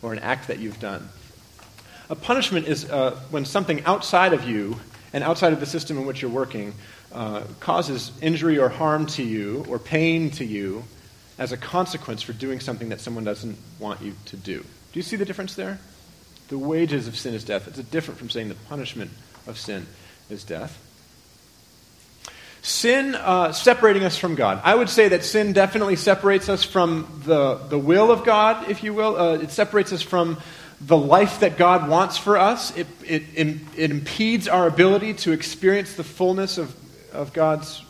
or 0.03 0.13
an 0.13 0.19
act 0.21 0.49
that 0.49 0.59
you've 0.59 0.81
done. 0.81 1.09
A 2.09 2.15
punishment 2.15 2.67
is 2.69 2.85
uh, 2.91 3.19
when 3.31 3.45
something 3.45 3.85
outside 3.85 4.33
of 4.33 4.49
you 4.49 4.79
and 5.13 5.25
outside 5.25 5.53
of 5.53 5.61
the 5.61 5.67
system 5.67 5.99
in 5.99 6.07
which 6.07 6.23
you're 6.23 6.31
working 6.31 6.75
uh, 7.17 7.43
causes 7.61 8.13
injury 8.21 8.59
or 8.59 8.69
harm 8.69 9.07
to 9.07 9.23
you 9.23 9.65
or 9.69 9.79
pain 9.79 10.31
to 10.31 10.45
you 10.45 10.85
as 11.39 11.51
a 11.51 11.57
consequence 11.57 12.23
for 12.23 12.35
doing 12.35 12.61
something 12.61 12.91
that 12.91 13.01
someone 13.01 13.25
doesn't 13.25 13.59
want 13.79 14.03
you 14.03 14.15
to 14.27 14.37
do. 14.37 14.59
Do 14.59 14.99
you 14.99 15.03
see 15.03 15.17
the 15.17 15.25
difference 15.25 15.55
there? 15.55 15.79
The 16.49 16.59
wages 16.59 17.09
of 17.09 17.17
sin 17.17 17.35
is 17.35 17.43
death. 17.43 17.67
It's 17.67 17.79
different 17.89 18.19
from 18.19 18.31
saying 18.31 18.51
the 18.51 18.55
punishment 18.55 19.11
of 19.47 19.59
sin 19.59 19.87
is 20.31 20.45
death. 20.45 20.79
Sin 22.63 23.15
uh, 23.15 23.53
separating 23.53 24.05
us 24.05 24.19
from 24.19 24.35
God. 24.35 24.61
I 24.63 24.75
would 24.75 24.89
say 24.89 25.09
that 25.09 25.25
sin 25.25 25.53
definitely 25.53 25.97
separates 25.97 26.49
us 26.49 26.65
from 26.65 27.23
the, 27.25 27.57
the 27.69 27.79
will 27.79 28.11
of 28.11 28.25
God, 28.25 28.69
if 28.69 28.83
you 28.83 28.93
will. 28.93 29.17
Uh, 29.17 29.35
it 29.39 29.51
separates 29.53 29.93
us 29.93 30.03
from 30.03 30.39
the 30.81 30.97
life 30.97 31.41
that 31.41 31.57
God 31.57 31.89
wants 31.89 32.19
for 32.19 32.37
us. 32.37 32.77
It, 32.77 32.87
it, 33.05 33.23
it 33.35 33.91
impedes 33.91 34.49
our 34.49 34.67
ability 34.67 35.15
to 35.15 35.33
experience 35.33 35.95
the 35.95 36.05
fullness 36.05 36.59
of, 36.59 36.75
of 37.17 37.33
God's 37.33 37.83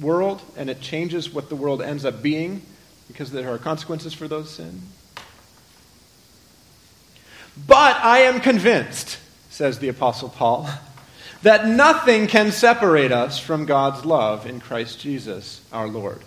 world, 0.00 0.40
and 0.56 0.70
it 0.70 0.80
changes 0.80 1.32
what 1.32 1.48
the 1.48 1.56
world 1.56 1.82
ends 1.82 2.04
up 2.04 2.22
being 2.22 2.62
because 3.08 3.30
there 3.30 3.52
are 3.52 3.58
consequences 3.58 4.14
for 4.14 4.28
those 4.28 4.50
sins. 4.50 4.82
But 7.66 7.96
I 7.96 8.20
am 8.20 8.40
convinced, 8.40 9.18
says 9.50 9.78
the 9.78 9.88
Apostle 9.88 10.28
Paul, 10.28 10.68
that 11.42 11.66
nothing 11.66 12.26
can 12.26 12.52
separate 12.52 13.12
us 13.12 13.38
from 13.38 13.66
God's 13.66 14.04
love 14.04 14.46
in 14.46 14.60
Christ 14.60 15.00
Jesus 15.00 15.60
our 15.72 15.88
Lord. 15.88 16.22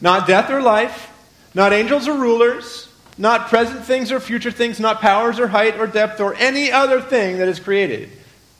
Not 0.00 0.26
death 0.26 0.50
or 0.50 0.62
life, 0.62 1.10
not 1.54 1.72
angels 1.72 2.08
or 2.08 2.18
rulers, 2.18 2.88
not 3.16 3.48
present 3.48 3.84
things 3.84 4.10
or 4.10 4.18
future 4.20 4.50
things, 4.50 4.80
not 4.80 5.00
powers 5.00 5.38
or 5.38 5.48
height 5.48 5.78
or 5.78 5.86
depth 5.86 6.20
or 6.20 6.34
any 6.34 6.72
other 6.72 7.00
thing 7.00 7.38
that 7.38 7.48
is 7.48 7.60
created. 7.60 8.10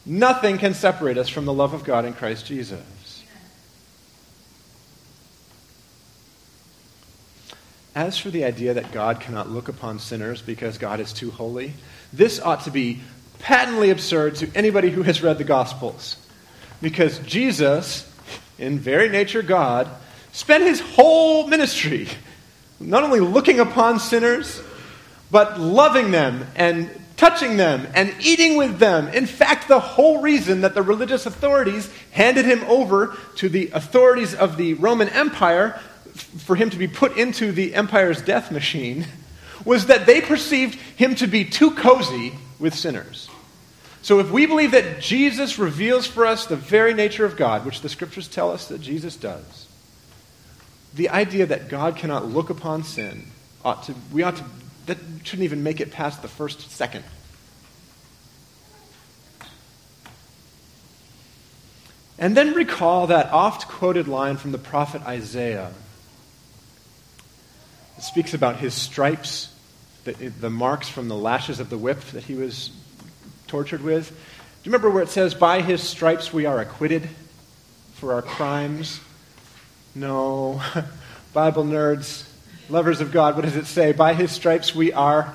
Nothing 0.06 0.58
can 0.58 0.75
separate 0.75 1.16
us 1.16 1.28
from 1.28 1.44
the 1.46 1.52
love 1.52 1.73
of 1.73 1.84
God 1.84 2.04
in 2.04 2.12
Christ 2.12 2.46
Jesus. 2.46 3.23
As 7.94 8.18
for 8.18 8.30
the 8.30 8.44
idea 8.44 8.75
that 8.75 8.92
God 8.92 9.20
cannot 9.20 9.50
look 9.50 9.68
upon 9.68 9.99
sinners 9.99 10.42
because 10.42 10.78
God 10.78 11.00
is 11.00 11.12
too 11.12 11.30
holy, 11.30 11.75
this 12.12 12.40
ought 12.40 12.64
to 12.64 12.70
be 12.70 13.00
patently 13.38 13.90
absurd 13.90 14.34
to 14.37 14.50
anybody 14.54 14.90
who 14.90 15.02
has 15.02 15.23
read 15.23 15.38
the 15.38 15.44
Gospels. 15.44 16.16
Because 16.82 17.18
Jesus, 17.20 18.11
in 18.58 18.78
very 18.78 19.08
nature 19.08 19.42
God, 19.42 19.88
spent 20.32 20.64
his 20.64 20.80
whole 20.80 21.46
ministry 21.46 22.08
not 22.80 23.04
only 23.04 23.20
looking 23.20 23.61
upon 23.61 24.00
sinners, 24.00 24.61
but 25.30 25.61
loving 25.61 26.11
them 26.11 26.46
and 26.56 26.90
touching 27.16 27.56
them 27.56 27.87
and 27.94 28.14
eating 28.21 28.56
with 28.56 28.78
them. 28.78 29.09
In 29.09 29.26
fact, 29.26 29.68
the 29.68 29.80
whole 29.80 30.21
reason 30.21 30.62
that 30.62 30.75
the 30.75 30.83
religious 30.83 31.26
authorities 31.26 31.90
handed 32.11 32.44
him 32.44 32.64
over 32.64 33.16
to 33.37 33.49
the 33.49 33.71
authorities 33.73 34.35
of 34.35 34.56
the 34.56 34.75
Roman 34.75 35.09
Empire 35.09 35.78
for 36.14 36.56
him 36.56 36.71
to 36.71 36.78
be 36.78 36.88
put 36.88 37.16
into 37.16 37.52
the 37.52 37.75
empire's 37.75 38.23
death 38.23 38.50
machine 38.50 39.06
was 39.64 39.87
that 39.87 40.06
they 40.06 40.21
perceived 40.21 40.75
him 40.97 41.14
to 41.16 41.26
be 41.26 41.44
too 41.44 41.71
cozy 41.73 42.35
with 42.59 42.75
sinners. 42.75 43.28
So 44.02 44.21
if 44.21 44.30
we 44.30 44.44
believe 44.44 44.73
that 44.73 45.00
Jesus 45.00 45.59
reveals 45.59 46.06
for 46.06 46.26
us 46.26 46.44
the 46.44 46.56
very 46.56 46.92
nature 46.92 47.25
of 47.25 47.37
God, 47.37 47.64
which 47.64 47.80
the 47.80 47.88
scriptures 47.88 48.28
tell 48.28 48.50
us 48.50 48.68
that 48.68 48.80
Jesus 48.80 49.16
does, 49.16 49.66
the 50.94 51.09
idea 51.09 51.47
that 51.47 51.68
God 51.68 51.97
cannot 51.97 52.26
look 52.26 52.50
upon 52.50 52.85
sin 52.85 53.26
ought 53.64 53.85
to, 53.85 53.94
we 54.12 54.23
ought 54.23 54.37
to, 54.37 54.44
that 54.86 54.98
shouldn't 55.22 55.44
even 55.44 55.62
make 55.62 55.80
it 55.80 55.92
past 55.92 56.22
the 56.22 56.28
first 56.28 56.70
second. 56.70 57.04
And 62.18 62.36
then 62.36 62.54
recall 62.54 63.08
that 63.08 63.32
oft 63.32 63.68
quoted 63.68 64.08
line 64.08 64.36
from 64.36 64.52
the 64.52 64.58
prophet 64.58 65.02
Isaiah 65.02 65.72
it 67.96 68.02
speaks 68.02 68.34
about 68.34 68.56
his 68.56 68.74
stripes, 68.74 69.52
the, 70.04 70.12
the 70.12 70.50
marks 70.50 70.88
from 70.88 71.08
the 71.08 71.14
lashes 71.14 71.60
of 71.60 71.70
the 71.70 71.78
whip 71.78 72.00
that 72.12 72.24
he 72.24 72.34
was 72.34 72.70
tortured 73.46 73.82
with. 73.82 74.10
Do 74.10 74.14
you 74.64 74.72
remember 74.72 74.90
where 74.90 75.02
it 75.02 75.08
says, 75.08 75.34
By 75.34 75.60
his 75.60 75.82
stripes 75.82 76.32
we 76.32 76.46
are 76.46 76.60
acquitted 76.60 77.08
for 77.94 78.14
our 78.14 78.22
crimes? 78.22 79.00
No. 79.94 80.60
Bible 81.32 81.64
nerds, 81.64 82.28
lovers 82.68 83.00
of 83.00 83.12
God, 83.12 83.37
what 83.37 83.44
does 83.44 83.56
it 83.56 83.66
say? 83.66 83.92
By 83.92 84.14
his 84.14 84.30
stripes 84.30 84.75
we 84.75 84.92
are 84.92 85.35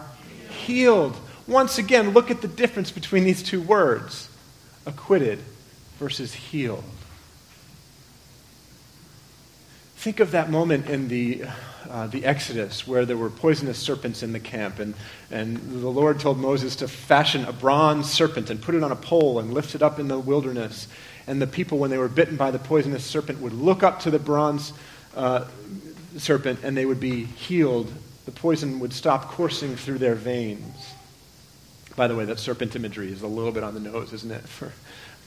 healed. 0.50 1.16
Once 1.48 1.78
again, 1.78 2.12
look 2.12 2.30
at 2.30 2.42
the 2.42 2.48
difference 2.48 2.92
between 2.92 3.24
these 3.24 3.42
two 3.42 3.62
words 3.62 4.30
acquitted 4.86 5.40
versus 5.98 6.34
healed. 6.34 6.84
Think 9.98 10.22
of 10.22 10.32
that 10.32 10.50
moment 10.50 10.90
in 10.90 11.10
the, 11.10 11.44
uh, 11.90 12.08
the 12.08 12.24
Exodus 12.24 12.88
where 12.88 13.06
there 13.06 13.18
were 13.18 13.30
poisonous 13.30 13.78
serpents 13.78 14.24
in 14.24 14.32
the 14.32 14.40
camp, 14.40 14.80
and, 14.80 14.94
and 15.30 15.58
the 15.82 15.90
Lord 15.90 16.22
told 16.22 16.40
Moses 16.40 16.78
to 16.78 16.88
fashion 16.88 17.44
a 17.44 17.52
bronze 17.52 18.10
serpent 18.10 18.50
and 18.50 18.62
put 18.62 18.76
it 18.76 18.84
on 18.84 18.94
a 18.94 18.96
pole 18.96 19.40
and 19.40 19.54
lift 19.54 19.76
it 19.76 19.82
up 19.82 20.00
in 20.00 20.08
the 20.08 20.18
wilderness. 20.18 20.88
And 21.28 21.42
the 21.42 21.48
people, 21.48 21.80
when 21.80 21.90
they 21.90 21.98
were 21.98 22.08
bitten 22.08 22.38
by 22.38 22.50
the 22.50 22.60
poisonous 22.60 23.04
serpent, 23.04 23.42
would 23.42 23.54
look 23.54 23.84
up 23.84 24.00
to 24.02 24.12
the 24.12 24.20
bronze 24.20 24.72
uh, 25.18 25.46
serpent 26.18 26.60
and 26.64 26.76
they 26.76 26.86
would 26.86 27.00
be 27.00 27.26
healed. 27.26 27.92
The 28.26 28.32
poison 28.32 28.80
would 28.80 28.94
stop 28.94 29.30
coursing 29.32 29.76
through 29.76 30.00
their 30.00 30.16
veins. 30.16 30.94
By 31.96 32.08
the 32.08 32.16
way, 32.16 32.26
that 32.26 32.40
serpent 32.40 32.76
imagery 32.76 33.12
is 33.12 33.22
a 33.22 33.28
little 33.28 33.52
bit 33.52 33.64
on 33.64 33.74
the 33.74 33.80
nose, 33.80 34.14
isn't 34.14 34.32
it, 34.32 34.42
for, 34.48 34.72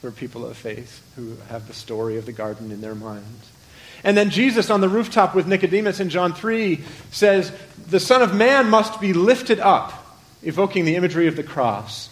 for 0.01 0.11
people 0.11 0.45
of 0.45 0.57
faith 0.57 1.01
who 1.15 1.37
have 1.49 1.67
the 1.67 1.73
story 1.73 2.17
of 2.17 2.25
the 2.25 2.33
garden 2.33 2.71
in 2.71 2.81
their 2.81 2.95
minds. 2.95 3.51
And 4.03 4.17
then 4.17 4.29
Jesus 4.29 4.69
on 4.69 4.81
the 4.81 4.89
rooftop 4.89 5.33
with 5.33 5.47
Nicodemus 5.47 5.99
in 5.99 6.09
John 6.09 6.33
3 6.33 6.81
says, 7.11 7.53
The 7.87 7.99
Son 7.99 8.21
of 8.21 8.35
Man 8.35 8.69
must 8.69 8.99
be 8.99 9.13
lifted 9.13 9.59
up, 9.59 10.17
evoking 10.41 10.83
the 10.83 10.95
imagery 10.95 11.27
of 11.27 11.37
the 11.37 11.43
cross. 11.43 12.09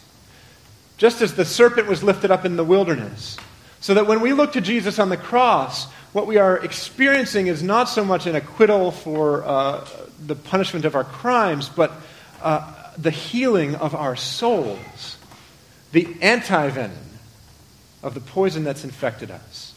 Just 0.98 1.22
as 1.22 1.36
the 1.36 1.44
serpent 1.44 1.88
was 1.88 2.04
lifted 2.04 2.32
up 2.32 2.46
in 2.46 2.56
the 2.56 2.64
wilderness. 2.64 3.38
So 3.82 3.96
that 3.96 4.08
when 4.08 4.22
we 4.22 4.32
look 4.32 4.54
to 4.54 4.62
Jesus 4.62 5.00
on 5.00 5.10
the 5.10 5.18
cross, 5.18 5.88
what 6.14 6.28
we 6.28 6.38
are 6.38 6.58
experiencing 6.58 7.48
is 7.48 7.64
not 7.64 7.86
so 7.86 8.04
much 8.04 8.26
an 8.28 8.36
acquittal 8.36 8.92
for 8.92 9.44
uh, 9.46 9.88
the 10.26 10.36
punishment 10.36 10.86
of 10.86 10.96
our 10.96 11.04
crimes, 11.04 11.70
but 11.70 11.92
uh, 12.42 12.74
the 12.98 13.12
healing 13.12 13.76
of 13.76 13.96
our 13.96 14.16
souls, 14.16 15.18
the 15.92 16.06
antivenom 16.06 16.92
of 18.04 18.14
the 18.14 18.20
poison 18.20 18.64
that's 18.64 18.84
infected 18.84 19.32
us. 19.32 19.74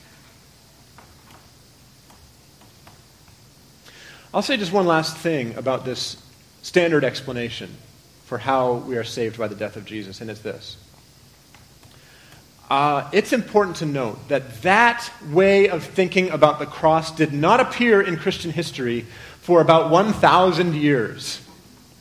I'll 4.32 4.42
say 4.42 4.56
just 4.56 4.72
one 4.72 4.86
last 4.86 5.16
thing 5.16 5.54
about 5.54 5.84
this 5.84 6.20
standard 6.62 7.04
explanation 7.04 7.70
for 8.24 8.38
how 8.38 8.74
we 8.74 8.96
are 8.96 9.04
saved 9.04 9.38
by 9.38 9.46
the 9.46 9.54
death 9.54 9.76
of 9.76 9.84
Jesus, 9.84 10.20
and 10.20 10.28
it's 10.28 10.40
this. 10.40 10.76
Uh, 12.70 13.08
it's 13.12 13.32
important 13.32 13.76
to 13.76 13.86
note 13.86 14.28
that 14.28 14.62
that 14.62 15.10
way 15.28 15.68
of 15.68 15.84
thinking 15.84 16.30
about 16.30 16.58
the 16.58 16.66
cross 16.66 17.14
did 17.14 17.32
not 17.32 17.60
appear 17.60 18.00
in 18.00 18.16
Christian 18.16 18.50
history 18.50 19.02
for 19.40 19.60
about 19.60 19.90
1,000 19.90 20.74
years. 20.74 21.40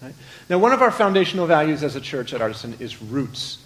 Right? 0.02 0.14
Now, 0.50 0.60
one 0.60 0.72
of 0.72 0.82
our 0.82 0.92
foundational 0.92 1.48
values 1.48 1.84
as 1.84 1.96
a 1.98 2.02
church 2.02 2.34
at 2.34 2.42
Artisan 2.42 2.76
is 2.80 3.02
roots. 3.02 3.58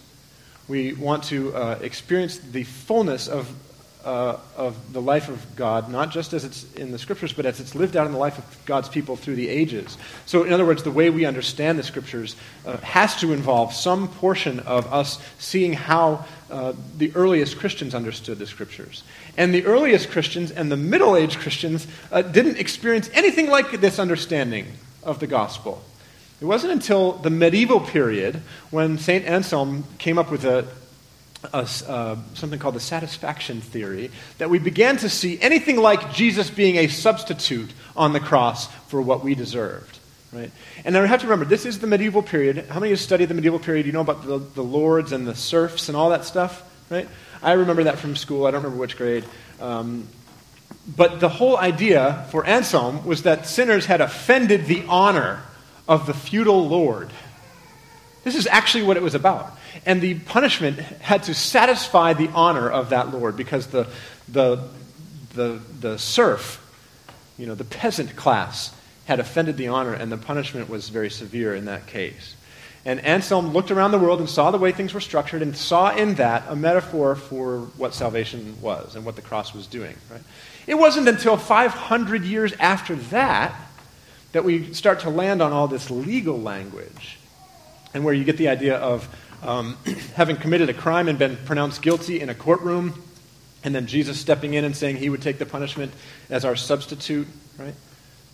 We 0.67 0.93
want 0.93 1.23
to 1.25 1.55
uh, 1.55 1.79
experience 1.81 2.39
the 2.39 2.63
fullness 2.63 3.27
of 3.27 3.53
uh, 4.07 4.39
of 4.55 4.93
the 4.93 5.01
life 5.01 5.27
of 5.27 5.55
God, 5.57 5.91
not 5.91 6.11
just 6.11 6.31
as 6.31 6.45
it's 6.45 6.73
in 6.75 6.91
the 6.91 6.97
scriptures, 6.97 7.33
but 7.33 7.45
as 7.45 7.59
it's 7.59 7.75
lived 7.75 7.97
out 7.97 8.05
in 8.05 8.13
the 8.13 8.17
life 8.17 8.37
of 8.37 8.65
God's 8.65 8.87
people 8.87 9.17
through 9.17 9.35
the 9.35 9.49
ages. 9.49 9.97
So, 10.25 10.45
in 10.45 10.53
other 10.53 10.65
words, 10.65 10.83
the 10.83 10.91
way 10.91 11.09
we 11.09 11.25
understand 11.25 11.77
the 11.77 11.83
scriptures 11.83 12.37
uh, 12.65 12.77
has 12.77 13.17
to 13.17 13.33
involve 13.33 13.73
some 13.73 14.07
portion 14.07 14.61
of 14.61 14.91
us 14.93 15.21
seeing 15.39 15.73
how 15.73 16.25
uh, 16.49 16.71
the 16.97 17.13
earliest 17.15 17.59
Christians 17.59 17.93
understood 17.93 18.39
the 18.39 18.47
scriptures. 18.47 19.03
And 19.35 19.53
the 19.53 19.65
earliest 19.65 20.09
Christians 20.09 20.51
and 20.51 20.71
the 20.71 20.77
middle 20.77 21.17
aged 21.17 21.39
Christians 21.39 21.85
uh, 22.09 22.21
didn't 22.21 22.59
experience 22.59 23.09
anything 23.13 23.49
like 23.49 23.81
this 23.81 23.99
understanding 23.99 24.67
of 25.03 25.19
the 25.19 25.27
gospel. 25.27 25.83
It 26.39 26.45
wasn't 26.45 26.71
until 26.71 27.11
the 27.11 27.29
medieval 27.29 27.81
period 27.81 28.41
when 28.71 28.99
St. 28.99 29.25
Anselm 29.25 29.83
came 29.97 30.17
up 30.17 30.31
with 30.31 30.45
a 30.45 30.65
uh, 31.53 31.65
something 32.33 32.59
called 32.59 32.75
the 32.75 32.79
satisfaction 32.79 33.61
theory, 33.61 34.11
that 34.37 34.49
we 34.49 34.59
began 34.59 34.97
to 34.97 35.09
see 35.09 35.39
anything 35.39 35.77
like 35.77 36.13
Jesus 36.13 36.49
being 36.49 36.77
a 36.77 36.87
substitute 36.87 37.69
on 37.95 38.13
the 38.13 38.19
cross 38.19 38.67
for 38.87 39.01
what 39.01 39.23
we 39.23 39.35
deserved. 39.35 39.99
Right? 40.33 40.51
And 40.83 40.93
now 40.93 41.01
we 41.01 41.07
have 41.07 41.21
to 41.21 41.27
remember, 41.27 41.45
this 41.45 41.65
is 41.65 41.79
the 41.79 41.87
medieval 41.87 42.21
period. 42.21 42.65
How 42.69 42.79
many 42.79 42.91
of 42.91 42.91
you 42.91 42.95
studied 42.97 43.29
the 43.29 43.33
medieval 43.33 43.59
period? 43.59 43.85
You 43.85 43.91
know 43.91 44.01
about 44.01 44.25
the, 44.25 44.39
the 44.39 44.63
lords 44.63 45.11
and 45.11 45.25
the 45.25 45.35
serfs 45.35 45.87
and 45.89 45.95
all 45.95 46.09
that 46.09 46.25
stuff? 46.25 46.63
Right? 46.89 47.07
I 47.41 47.53
remember 47.53 47.83
that 47.85 47.97
from 47.97 48.15
school. 48.15 48.45
I 48.45 48.51
don't 48.51 48.63
remember 48.63 48.81
which 48.81 48.97
grade. 48.97 49.23
Um, 49.61 50.07
but 50.95 51.19
the 51.19 51.29
whole 51.29 51.57
idea 51.57 52.25
for 52.31 52.45
Anselm 52.45 53.05
was 53.05 53.23
that 53.23 53.45
sinners 53.45 53.85
had 53.85 54.01
offended 54.01 54.65
the 54.65 54.83
honor 54.87 55.41
of 55.87 56.07
the 56.07 56.13
feudal 56.13 56.67
lord. 56.67 57.09
This 58.23 58.35
is 58.35 58.47
actually 58.47 58.83
what 58.83 58.97
it 58.97 59.03
was 59.03 59.15
about. 59.15 59.56
And 59.85 60.01
the 60.01 60.15
punishment 60.19 60.79
had 60.79 61.23
to 61.23 61.33
satisfy 61.33 62.13
the 62.13 62.29
honor 62.29 62.69
of 62.69 62.89
that 62.89 63.11
Lord 63.11 63.37
because 63.37 63.67
the, 63.67 63.87
the, 64.27 64.67
the, 65.33 65.59
the 65.79 65.97
serf, 65.97 66.63
you 67.37 67.45
know, 67.45 67.55
the 67.55 67.65
peasant 67.65 68.15
class, 68.15 68.73
had 69.05 69.21
offended 69.21 69.55
the 69.55 69.69
honor, 69.69 69.93
and 69.93 70.11
the 70.11 70.17
punishment 70.17 70.69
was 70.69 70.89
very 70.89 71.09
severe 71.09 71.55
in 71.55 71.65
that 71.65 71.87
case. 71.87 72.35
And 72.83 72.99
Anselm 73.05 73.53
looked 73.53 73.71
around 73.71 73.91
the 73.91 73.99
world 73.99 74.19
and 74.19 74.29
saw 74.29 74.51
the 74.51 74.57
way 74.57 74.71
things 74.71 74.93
were 74.93 75.01
structured 75.01 75.41
and 75.41 75.55
saw 75.55 75.95
in 75.95 76.15
that 76.15 76.43
a 76.47 76.55
metaphor 76.55 77.15
for 77.15 77.59
what 77.77 77.93
salvation 77.93 78.55
was 78.61 78.95
and 78.95 79.05
what 79.05 79.15
the 79.15 79.21
cross 79.21 79.53
was 79.53 79.67
doing. 79.67 79.95
Right? 80.11 80.21
It 80.67 80.75
wasn't 80.75 81.07
until 81.07 81.37
500 81.37 82.23
years 82.23 82.53
after 82.59 82.95
that 82.95 83.55
that 84.33 84.43
we 84.43 84.73
start 84.73 85.01
to 85.01 85.09
land 85.09 85.41
on 85.41 85.53
all 85.53 85.67
this 85.67 85.89
legal 85.89 86.39
language 86.39 87.17
and 87.93 88.03
where 88.03 88.13
you 88.13 88.23
get 88.23 88.37
the 88.37 88.49
idea 88.49 88.77
of 88.77 89.07
um, 89.43 89.77
having 90.15 90.35
committed 90.37 90.69
a 90.69 90.73
crime 90.73 91.07
and 91.07 91.17
been 91.17 91.37
pronounced 91.45 91.81
guilty 91.81 92.19
in 92.19 92.29
a 92.29 92.35
courtroom, 92.35 93.01
and 93.63 93.73
then 93.73 93.87
Jesus 93.87 94.19
stepping 94.19 94.53
in 94.53 94.63
and 94.63 94.75
saying 94.75 94.97
he 94.97 95.09
would 95.09 95.21
take 95.21 95.39
the 95.39 95.45
punishment 95.45 95.93
as 96.29 96.45
our 96.45 96.55
substitute, 96.55 97.27
right? 97.57 97.75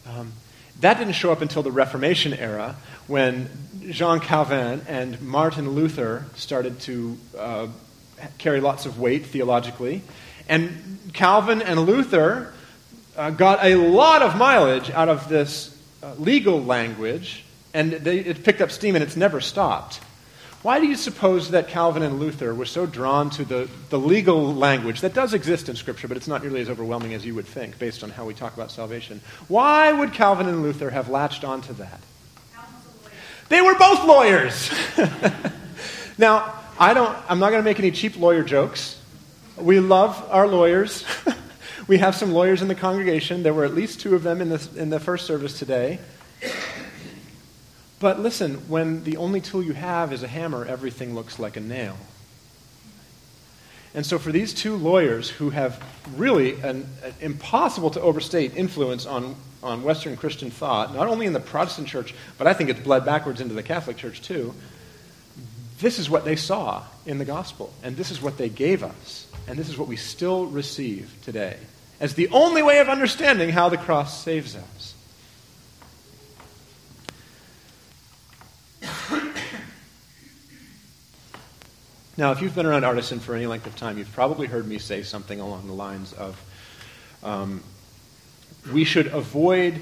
Um, 0.07 0.33
that 0.81 0.97
didn't 0.97 1.13
show 1.13 1.31
up 1.31 1.41
until 1.41 1.63
the 1.63 1.71
Reformation 1.71 2.33
era 2.33 2.75
when 3.07 3.49
Jean 3.89 4.19
Calvin 4.19 4.81
and 4.87 5.21
Martin 5.21 5.71
Luther 5.71 6.25
started 6.35 6.79
to 6.81 7.17
uh, 7.37 7.67
carry 8.37 8.59
lots 8.59 8.85
of 8.85 8.99
weight 8.99 9.25
theologically. 9.25 10.01
And 10.49 10.99
Calvin 11.13 11.61
and 11.61 11.81
Luther 11.81 12.53
uh, 13.15 13.29
got 13.29 13.63
a 13.63 13.75
lot 13.75 14.21
of 14.21 14.35
mileage 14.35 14.89
out 14.89 15.09
of 15.09 15.29
this 15.29 15.77
uh, 16.01 16.15
legal 16.15 16.63
language, 16.63 17.43
and 17.73 17.91
they, 17.91 18.19
it 18.19 18.43
picked 18.43 18.61
up 18.61 18.71
steam 18.71 18.95
and 18.95 19.03
it's 19.03 19.15
never 19.15 19.39
stopped. 19.39 19.99
Why 20.63 20.79
do 20.79 20.87
you 20.87 20.95
suppose 20.95 21.51
that 21.51 21.67
Calvin 21.67 22.03
and 22.03 22.21
Luther 22.21 22.55
were 22.55 22.65
so 22.65 22.85
drawn 22.85 23.29
to 23.31 23.43
the, 23.43 23.69
the 23.89 23.99
legal 23.99 24.55
language 24.55 25.01
that 25.01 25.13
does 25.13 25.33
exist 25.33 25.67
in 25.67 25.75
Scripture, 25.75 26.07
but 26.07 26.15
it's 26.15 26.27
not 26.27 26.41
nearly 26.41 26.61
as 26.61 26.69
overwhelming 26.69 27.13
as 27.13 27.25
you 27.25 27.35
would 27.35 27.45
think 27.45 27.77
based 27.79 28.01
on 28.01 28.09
how 28.09 28.23
we 28.23 28.33
talk 28.33 28.53
about 28.53 28.71
salvation? 28.71 29.19
Why 29.49 29.91
would 29.91 30.13
Calvin 30.13 30.47
and 30.47 30.63
Luther 30.63 30.89
have 30.89 31.09
latched 31.09 31.43
onto 31.43 31.73
that? 31.73 31.99
They 33.49 33.61
were 33.61 33.75
both 33.75 34.05
lawyers. 34.05 34.71
now, 36.17 36.53
I 36.79 36.93
don't, 36.93 37.13
I'm 37.27 37.39
not 37.39 37.49
going 37.49 37.61
to 37.61 37.69
make 37.69 37.79
any 37.79 37.91
cheap 37.91 38.17
lawyer 38.17 38.41
jokes. 38.41 38.97
We 39.57 39.81
love 39.81 40.25
our 40.31 40.47
lawyers. 40.47 41.03
we 41.87 41.97
have 41.97 42.15
some 42.15 42.31
lawyers 42.31 42.61
in 42.61 42.69
the 42.69 42.75
congregation. 42.75 43.43
There 43.43 43.53
were 43.53 43.65
at 43.65 43.73
least 43.73 43.99
two 43.99 44.15
of 44.15 44.23
them 44.23 44.39
in 44.41 44.47
the, 44.47 44.69
in 44.77 44.89
the 44.89 44.99
first 45.01 45.27
service 45.27 45.59
today. 45.59 45.99
But 48.03 48.19
listen, 48.19 48.55
when 48.67 49.05
the 49.05 49.15
only 49.15 49.39
tool 49.39 49.63
you 49.63 49.71
have 49.71 50.11
is 50.11 50.23
a 50.23 50.27
hammer, 50.27 50.65
everything 50.65 51.15
looks 51.15 51.39
like 51.39 51.55
a 51.55 51.61
nail. 51.61 51.95
And 53.95 54.05
so, 54.05 54.19
for 54.19 54.29
these 54.29 54.53
two 54.53 54.75
lawyers 54.75 55.29
who 55.29 55.51
have 55.51 55.81
really 56.17 56.59
an, 56.59 56.85
an, 57.01 57.13
impossible 57.21 57.91
to 57.91 58.01
overstate 58.01 58.57
influence 58.57 59.05
on, 59.05 59.37
on 59.63 59.83
Western 59.83 60.17
Christian 60.17 60.51
thought, 60.51 60.93
not 60.93 61.07
only 61.07 61.25
in 61.25 61.31
the 61.31 61.39
Protestant 61.39 61.87
church, 61.87 62.13
but 62.37 62.45
I 62.45 62.53
think 62.53 62.69
it's 62.69 62.81
bled 62.81 63.05
backwards 63.05 63.39
into 63.39 63.53
the 63.53 63.63
Catholic 63.63 63.95
church 63.95 64.21
too, 64.21 64.53
this 65.79 65.97
is 65.97 66.09
what 66.09 66.25
they 66.25 66.35
saw 66.35 66.83
in 67.05 67.19
the 67.19 67.25
gospel. 67.25 67.71
And 67.83 67.95
this 67.95 68.11
is 68.11 68.21
what 68.21 68.37
they 68.37 68.49
gave 68.49 68.83
us. 68.83 69.27
And 69.47 69.57
this 69.57 69.69
is 69.69 69.77
what 69.77 69.87
we 69.87 69.95
still 69.95 70.47
receive 70.47 71.15
today 71.23 71.55
as 72.01 72.15
the 72.15 72.27
only 72.33 72.63
way 72.63 72.79
of 72.79 72.89
understanding 72.89 73.47
how 73.47 73.69
the 73.69 73.77
cross 73.77 74.21
saves 74.25 74.57
us. 74.57 74.92
Now, 82.15 82.31
if 82.31 82.41
you've 82.41 82.53
been 82.53 82.67
around 82.67 82.83
Artisan 82.83 83.19
for 83.19 83.33
any 83.33 83.47
length 83.47 83.65
of 83.65 83.75
time, 83.75 83.97
you've 83.97 84.13
probably 84.13 84.45
heard 84.45 84.67
me 84.67 84.77
say 84.77 85.01
something 85.01 85.39
along 85.39 85.65
the 85.65 85.73
lines 85.73 86.13
of 86.13 86.39
um, 87.23 87.63
we 88.71 88.83
should 88.83 89.07
avoid 89.07 89.79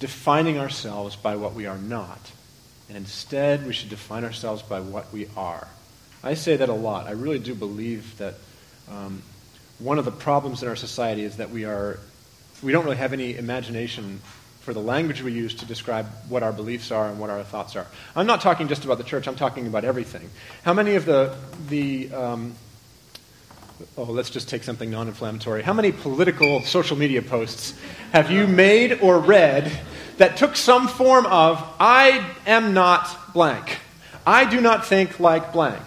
defining 0.00 0.58
ourselves 0.58 1.14
by 1.14 1.36
what 1.36 1.54
we 1.54 1.66
are 1.66 1.78
not. 1.78 2.32
And 2.88 2.96
instead, 2.96 3.64
we 3.66 3.72
should 3.72 3.88
define 3.88 4.24
ourselves 4.24 4.62
by 4.62 4.80
what 4.80 5.12
we 5.12 5.28
are. 5.36 5.68
I 6.24 6.34
say 6.34 6.56
that 6.56 6.68
a 6.68 6.74
lot. 6.74 7.06
I 7.06 7.12
really 7.12 7.38
do 7.38 7.54
believe 7.54 8.18
that 8.18 8.34
um, 8.90 9.22
one 9.78 9.98
of 9.98 10.04
the 10.04 10.10
problems 10.10 10.60
in 10.62 10.68
our 10.68 10.76
society 10.76 11.22
is 11.22 11.36
that 11.36 11.50
we 11.50 11.64
are 11.64 12.00
we 12.62 12.72
don't 12.72 12.84
really 12.84 12.96
have 12.96 13.12
any 13.12 13.36
imagination 13.36 14.20
for 14.64 14.72
the 14.72 14.80
language 14.80 15.22
we 15.22 15.30
use 15.30 15.54
to 15.54 15.66
describe 15.66 16.06
what 16.28 16.42
our 16.42 16.52
beliefs 16.52 16.90
are 16.90 17.08
and 17.08 17.20
what 17.20 17.28
our 17.28 17.44
thoughts 17.44 17.76
are. 17.76 17.86
I'm 18.16 18.26
not 18.26 18.40
talking 18.40 18.66
just 18.66 18.84
about 18.84 18.96
the 18.96 19.04
church, 19.04 19.28
I'm 19.28 19.36
talking 19.36 19.66
about 19.66 19.84
everything. 19.84 20.30
How 20.64 20.72
many 20.72 20.94
of 20.94 21.04
the, 21.04 21.36
the 21.68 22.10
um, 22.12 22.54
oh, 23.96 24.04
let's 24.04 24.30
just 24.30 24.48
take 24.48 24.62
something 24.62 24.90
non 24.90 25.08
inflammatory. 25.08 25.62
How 25.62 25.72
many 25.72 25.92
political 25.92 26.62
social 26.62 26.96
media 26.96 27.22
posts 27.22 27.74
have 28.12 28.30
you 28.30 28.46
made 28.46 29.00
or 29.00 29.18
read 29.18 29.70
that 30.16 30.36
took 30.36 30.56
some 30.56 30.88
form 30.88 31.26
of, 31.26 31.62
I 31.78 32.24
am 32.46 32.72
not 32.72 33.32
blank? 33.34 33.78
I 34.26 34.48
do 34.48 34.60
not 34.60 34.86
think 34.86 35.20
like 35.20 35.52
blank. 35.52 35.82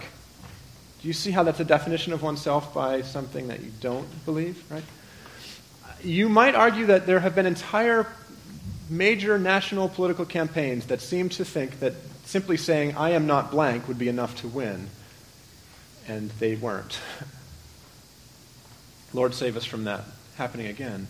Do 1.01 1.07
you 1.07 1.13
see 1.13 1.31
how 1.31 1.43
that's 1.43 1.59
a 1.59 1.65
definition 1.65 2.13
of 2.13 2.21
oneself 2.21 2.73
by 2.73 3.01
something 3.01 3.47
that 3.47 3.61
you 3.61 3.71
don't 3.81 4.07
believe, 4.25 4.63
right? 4.69 4.83
You 6.03 6.29
might 6.29 6.53
argue 6.53 6.87
that 6.87 7.07
there 7.07 7.19
have 7.19 7.33
been 7.33 7.45
entire 7.45 8.05
major 8.89 9.37
national 9.37 9.89
political 9.89 10.25
campaigns 10.25 10.85
that 10.87 11.01
seem 11.01 11.29
to 11.29 11.45
think 11.45 11.79
that 11.79 11.93
simply 12.25 12.57
saying, 12.57 12.95
I 12.95 13.11
am 13.11 13.27
not 13.27 13.51
blank, 13.51 13.87
would 13.87 13.97
be 13.97 14.09
enough 14.09 14.35
to 14.41 14.47
win. 14.47 14.89
And 16.07 16.29
they 16.39 16.55
weren't. 16.55 16.99
Lord 19.13 19.33
save 19.33 19.57
us 19.57 19.65
from 19.65 19.85
that 19.85 20.03
happening 20.35 20.67
again. 20.67 21.07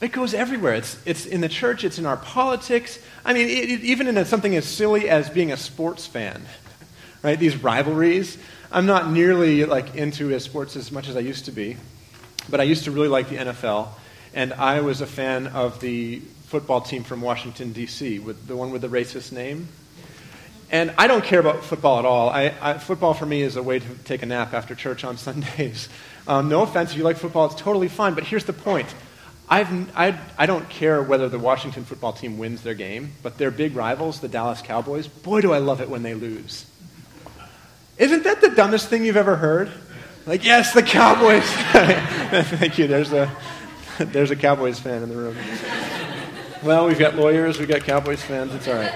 It 0.00 0.12
goes 0.12 0.32
everywhere. 0.32 0.74
It's, 0.74 0.98
it's 1.04 1.26
in 1.26 1.40
the 1.40 1.48
church, 1.48 1.84
it's 1.84 1.98
in 1.98 2.06
our 2.06 2.16
politics. 2.16 2.98
I 3.24 3.34
mean, 3.34 3.48
it, 3.48 3.70
it, 3.70 3.80
even 3.80 4.06
in 4.06 4.16
a, 4.16 4.24
something 4.24 4.54
as 4.56 4.64
silly 4.64 5.10
as 5.10 5.28
being 5.28 5.52
a 5.52 5.56
sports 5.56 6.06
fan, 6.06 6.42
right? 7.22 7.38
These 7.38 7.62
rivalries. 7.62 8.38
I'm 8.72 8.86
not 8.86 9.10
nearly 9.10 9.64
like 9.64 9.96
into 9.96 10.38
sports 10.40 10.76
as 10.76 10.92
much 10.92 11.08
as 11.08 11.16
I 11.16 11.20
used 11.20 11.46
to 11.46 11.52
be, 11.52 11.76
but 12.48 12.60
I 12.60 12.62
used 12.62 12.84
to 12.84 12.90
really 12.92 13.08
like 13.08 13.28
the 13.28 13.36
NFL 13.36 13.88
and 14.34 14.52
I 14.52 14.80
was 14.80 15.00
a 15.00 15.06
fan 15.06 15.48
of 15.48 15.80
the 15.80 16.20
football 16.46 16.80
team 16.80 17.04
from 17.04 17.20
Washington, 17.20 17.72
D.C., 17.72 18.18
with 18.18 18.46
the 18.46 18.56
one 18.56 18.70
with 18.70 18.82
the 18.82 18.88
racist 18.88 19.32
name. 19.32 19.68
And 20.70 20.92
I 20.98 21.08
don't 21.08 21.24
care 21.24 21.40
about 21.40 21.64
football 21.64 21.98
at 21.98 22.04
all. 22.04 22.30
I, 22.30 22.54
I, 22.60 22.78
football 22.78 23.12
for 23.12 23.26
me 23.26 23.42
is 23.42 23.56
a 23.56 23.62
way 23.62 23.80
to 23.80 23.94
take 24.04 24.22
a 24.22 24.26
nap 24.26 24.54
after 24.54 24.74
church 24.74 25.04
on 25.04 25.16
Sundays. 25.18 25.88
Um, 26.28 26.48
no 26.48 26.62
offense, 26.62 26.92
if 26.92 26.96
you 26.96 27.04
like 27.04 27.16
football, 27.16 27.46
it's 27.46 27.54
totally 27.56 27.88
fine. 27.88 28.14
But 28.14 28.24
here's 28.24 28.44
the 28.44 28.52
point 28.52 28.94
I've, 29.48 29.96
I, 29.96 30.16
I 30.38 30.46
don't 30.46 30.68
care 30.68 31.02
whether 31.02 31.28
the 31.28 31.38
Washington 31.38 31.84
football 31.84 32.12
team 32.12 32.38
wins 32.38 32.62
their 32.62 32.74
game, 32.74 33.12
but 33.22 33.36
their 33.36 33.50
big 33.50 33.74
rivals, 33.74 34.20
the 34.20 34.28
Dallas 34.28 34.62
Cowboys, 34.62 35.08
boy, 35.08 35.40
do 35.40 35.52
I 35.52 35.58
love 35.58 35.80
it 35.80 35.90
when 35.90 36.04
they 36.04 36.14
lose. 36.14 36.66
Isn't 37.98 38.22
that 38.22 38.40
the 38.40 38.50
dumbest 38.50 38.88
thing 38.88 39.04
you've 39.04 39.16
ever 39.16 39.36
heard? 39.36 39.70
Like, 40.24 40.44
yes, 40.44 40.72
the 40.72 40.82
Cowboys. 40.82 41.42
Thank 42.58 42.78
you. 42.78 42.86
There's 42.86 43.12
a, 43.12 43.30
There's 44.12 44.30
a 44.30 44.36
Cowboys 44.36 44.78
fan 44.78 45.02
in 45.02 45.10
the 45.10 45.14
room. 45.14 45.36
Well, 46.62 46.86
we've 46.86 46.98
got 46.98 47.16
lawyers, 47.16 47.58
we've 47.58 47.68
got 47.68 47.82
Cowboys 47.82 48.22
fans, 48.22 48.54
it's 48.54 48.66
all 48.66 48.76
right. 48.76 48.92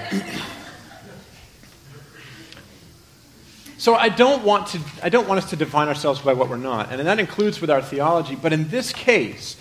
So 3.77 3.93
I 3.93 4.09
don't 4.09 4.43
want 4.43 4.67
to 4.69 4.79
I 5.03 5.09
don't 5.09 5.27
want 5.27 5.43
us 5.43 5.51
to 5.51 5.55
define 5.55 5.89
ourselves 5.89 6.21
by 6.21 6.33
what 6.33 6.49
we're 6.49 6.57
not, 6.57 6.91
and 6.91 7.05
that 7.05 7.19
includes 7.19 7.61
with 7.61 7.69
our 7.69 7.83
theology, 7.83 8.35
but 8.35 8.51
in 8.51 8.69
this 8.69 8.91
case, 8.91 9.57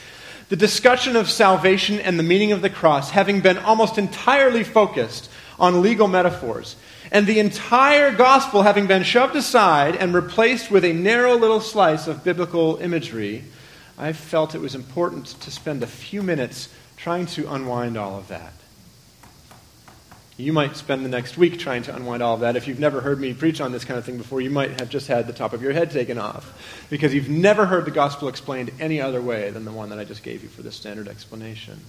the 0.48 0.57
discussion 0.57 1.14
of 1.14 1.28
salvation 1.28 2.00
and 2.00 2.18
the 2.18 2.22
meaning 2.22 2.52
of 2.52 2.62
the 2.62 2.70
cross 2.70 3.11
having 3.11 3.42
been 3.42 3.59
almost 3.59 3.98
entirely 3.98 4.64
focused 4.64 5.30
on 5.59 5.83
legal 5.83 6.09
metaphors, 6.09 6.74
and 7.12 7.26
the 7.26 7.38
entire 7.38 8.14
gospel 8.14 8.62
having 8.62 8.87
been 8.87 9.02
shoved 9.02 9.37
aside 9.37 9.94
and 9.94 10.14
replaced 10.14 10.70
with 10.70 10.87
a 10.87 10.94
narrow 10.94 11.37
little 11.37 11.61
slice 11.61 12.07
of 12.07 12.24
biblical 12.24 12.78
imagery, 12.78 13.44
I 13.98 14.12
felt 14.12 14.54
it 14.54 14.61
was 14.61 14.74
important 14.74 15.26
to 15.40 15.50
spend 15.50 15.83
a 15.83 15.87
few 15.87 16.22
minutes 16.22 16.68
trying 16.96 17.26
to 17.26 17.52
unwind 17.52 17.96
all 17.96 18.18
of 18.18 18.28
that. 18.28 18.52
You 20.37 20.52
might 20.52 20.76
spend 20.76 21.04
the 21.04 21.09
next 21.09 21.37
week 21.37 21.61
trying 21.61 21.85
to 21.85 21.94
unwind 21.94 22.20
all 22.20 22.35
of 22.35 22.40
that. 22.40 22.57
If 22.57 22.66
you've 22.66 22.80
never 22.80 23.00
heard 23.00 23.20
me 23.20 23.35
preach 23.35 23.61
on 23.61 23.70
this 23.70 23.85
kind 23.85 23.98
of 23.98 24.04
thing 24.04 24.18
before, 24.18 24.40
you 24.40 24.50
might 24.50 24.80
have 24.80 24.88
just 24.88 25.07
had 25.07 25.28
the 25.28 25.33
top 25.33 25.52
of 25.52 25.62
your 25.62 25.72
head 25.72 25.92
taken 25.92 26.18
off 26.18 26.87
because 26.90 27.14
you've 27.14 27.28
never 27.28 27.66
heard 27.66 27.85
the 27.85 27.92
gospel 27.92 28.26
explained 28.26 28.72
any 28.80 29.00
other 29.00 29.22
way 29.22 29.50
than 29.50 29.64
the 29.64 29.70
one 29.70 29.90
that 29.90 30.00
I 30.00 30.04
just 30.04 30.24
gave 30.24 30.42
you 30.42 30.48
for 30.48 30.62
the 30.62 30.72
standard 30.72 31.07
explanation 31.07 31.80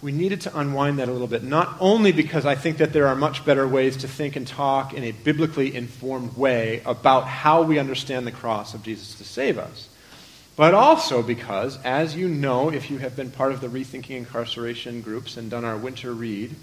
we 0.00 0.12
needed 0.12 0.42
to 0.42 0.56
unwind 0.56 0.98
that 0.98 1.08
a 1.08 1.12
little 1.12 1.26
bit, 1.26 1.42
not 1.42 1.76
only 1.80 2.12
because 2.12 2.46
I 2.46 2.54
think 2.54 2.78
that 2.78 2.92
there 2.92 3.08
are 3.08 3.16
much 3.16 3.44
better 3.44 3.66
ways 3.66 3.96
to 3.98 4.08
think 4.08 4.36
and 4.36 4.46
talk 4.46 4.94
in 4.94 5.02
a 5.02 5.10
biblically 5.10 5.74
informed 5.74 6.36
way 6.36 6.82
about 6.86 7.26
how 7.26 7.62
we 7.62 7.78
understand 7.78 8.26
the 8.26 8.32
cross 8.32 8.74
of 8.74 8.82
Jesus 8.84 9.16
to 9.16 9.24
save 9.24 9.58
us, 9.58 9.88
but 10.54 10.72
also 10.72 11.22
because, 11.22 11.78
as 11.82 12.14
you 12.14 12.28
know, 12.28 12.70
if 12.70 12.90
you 12.90 12.98
have 12.98 13.16
been 13.16 13.30
part 13.30 13.52
of 13.52 13.60
the 13.60 13.68
Rethinking 13.68 14.16
Incarceration 14.16 15.00
groups 15.00 15.36
and 15.36 15.50
done 15.50 15.64
our 15.64 15.76
winter 15.76 16.12
read, 16.12 16.54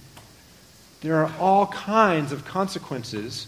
there 1.02 1.18
are 1.18 1.32
all 1.40 1.68
kinds 1.68 2.32
of 2.32 2.46
consequences 2.46 3.48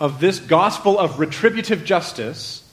of 0.00 0.18
this 0.18 0.40
gospel 0.40 0.98
of 0.98 1.20
retributive 1.20 1.84
justice. 1.84 2.64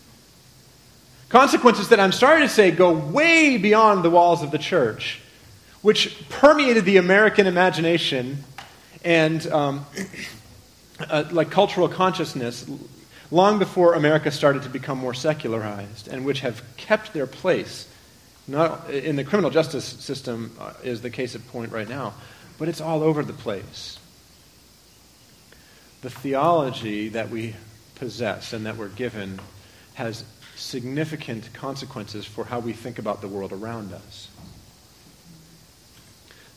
Consequences 1.29 1.89
that 1.89 1.99
I'm 1.99 2.11
sorry 2.11 2.41
to 2.41 2.49
say 2.49 2.71
go 2.71 2.91
way 2.91 3.57
beyond 3.57 4.03
the 4.03 4.09
walls 4.09 4.41
of 4.41 4.49
the 4.51 4.57
church, 4.57 5.21
which 5.87 6.27
permeated 6.27 6.83
the 6.83 6.97
American 6.97 7.47
imagination 7.47 8.43
and 9.05 9.47
um, 9.47 9.85
uh, 10.99 11.23
like 11.31 11.49
cultural 11.49 11.87
consciousness 11.87 12.69
long 13.31 13.57
before 13.57 13.93
America 13.93 14.29
started 14.29 14.63
to 14.63 14.67
become 14.67 14.97
more 14.97 15.13
secularized, 15.13 16.09
and 16.09 16.25
which 16.25 16.41
have 16.41 16.61
kept 16.75 17.13
their 17.13 17.25
place. 17.25 17.87
Not 18.49 18.89
in 18.89 19.15
the 19.15 19.23
criminal 19.23 19.49
justice 19.49 19.85
system 19.85 20.53
uh, 20.59 20.73
is 20.83 21.01
the 21.01 21.09
case 21.09 21.35
at 21.35 21.47
point 21.47 21.71
right 21.71 21.87
now, 21.87 22.15
but 22.57 22.67
it's 22.67 22.81
all 22.81 23.01
over 23.01 23.23
the 23.23 23.31
place. 23.31 23.97
The 26.01 26.09
theology 26.09 27.07
that 27.07 27.29
we 27.29 27.55
possess 27.95 28.51
and 28.51 28.65
that 28.65 28.75
we're 28.75 28.89
given 28.89 29.39
has 29.93 30.25
significant 30.57 31.53
consequences 31.53 32.25
for 32.25 32.43
how 32.43 32.59
we 32.59 32.73
think 32.73 32.99
about 32.99 33.21
the 33.21 33.29
world 33.29 33.53
around 33.53 33.93
us. 33.93 34.27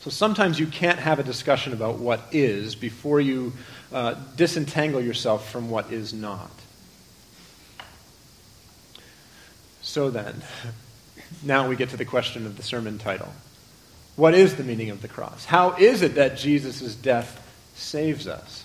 So 0.01 0.09
sometimes 0.09 0.59
you 0.59 0.67
can't 0.67 0.99
have 0.99 1.19
a 1.19 1.23
discussion 1.23 1.75
about 1.75 1.99
what 1.99 2.23
is 2.33 2.75
before 2.75 3.21
you 3.21 3.53
uh, 3.93 4.15
disentangle 4.35 5.01
yourself 5.01 5.51
from 5.51 5.69
what 5.69 5.93
is 5.93 6.15
not. 6.15 6.51
So 9.83 10.09
then, 10.09 10.43
now 11.43 11.69
we 11.69 11.77
get 11.77 11.91
to 11.91 11.99
the 11.99 12.07
question 12.07 12.47
of 12.47 12.57
the 12.57 12.63
sermon 12.63 12.99
title. 12.99 13.33
What 14.17 14.35
is 14.35 14.57
the 14.57 14.65
meaning 14.65 14.91
of 14.91 15.03
the 15.03 15.09
cross? 15.09 15.45
How 15.45 15.77
is 15.77 16.01
it 16.01 16.15
that 16.15 16.37
Jesus' 16.37 16.95
death 16.95 17.47
saves 17.75 18.27
us? 18.27 18.65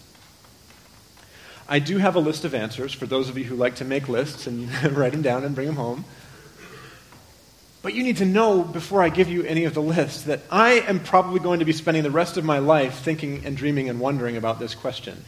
I 1.68 1.80
do 1.80 1.98
have 1.98 2.16
a 2.16 2.20
list 2.20 2.46
of 2.46 2.54
answers 2.54 2.94
for 2.94 3.08
those 3.08 3.28
of 3.28 3.38
you 3.38 3.44
who 3.44 3.56
like 3.56 3.76
to 3.76 3.86
make 3.86 4.08
lists 4.08 4.48
and 4.48 4.70
write 4.96 5.12
them 5.12 5.22
down 5.22 5.44
and 5.44 5.56
bring 5.56 5.68
them 5.68 5.76
home. 5.76 6.06
But 7.86 7.94
you 7.94 8.02
need 8.02 8.18
to 8.18 8.26
know 8.26 8.64
before 8.64 9.04
I 9.04 9.10
give 9.10 9.30
you 9.30 9.44
any 9.44 9.66
of 9.66 9.76
the 9.76 9.82
lists 9.82 10.24
that 10.24 10.40
I 10.50 10.80
am 10.88 11.00
probably 11.00 11.40
going 11.40 11.60
to 11.60 11.66
be 11.66 11.72
spending 11.72 12.02
the 12.02 12.10
rest 12.10 12.36
of 12.36 12.44
my 12.44 12.58
life 12.58 12.96
thinking 12.96 13.46
and 13.46 13.56
dreaming 13.56 13.90
and 13.90 14.00
wondering 14.00 14.38
about 14.38 14.58
this 14.58 14.74
question. 14.74 15.24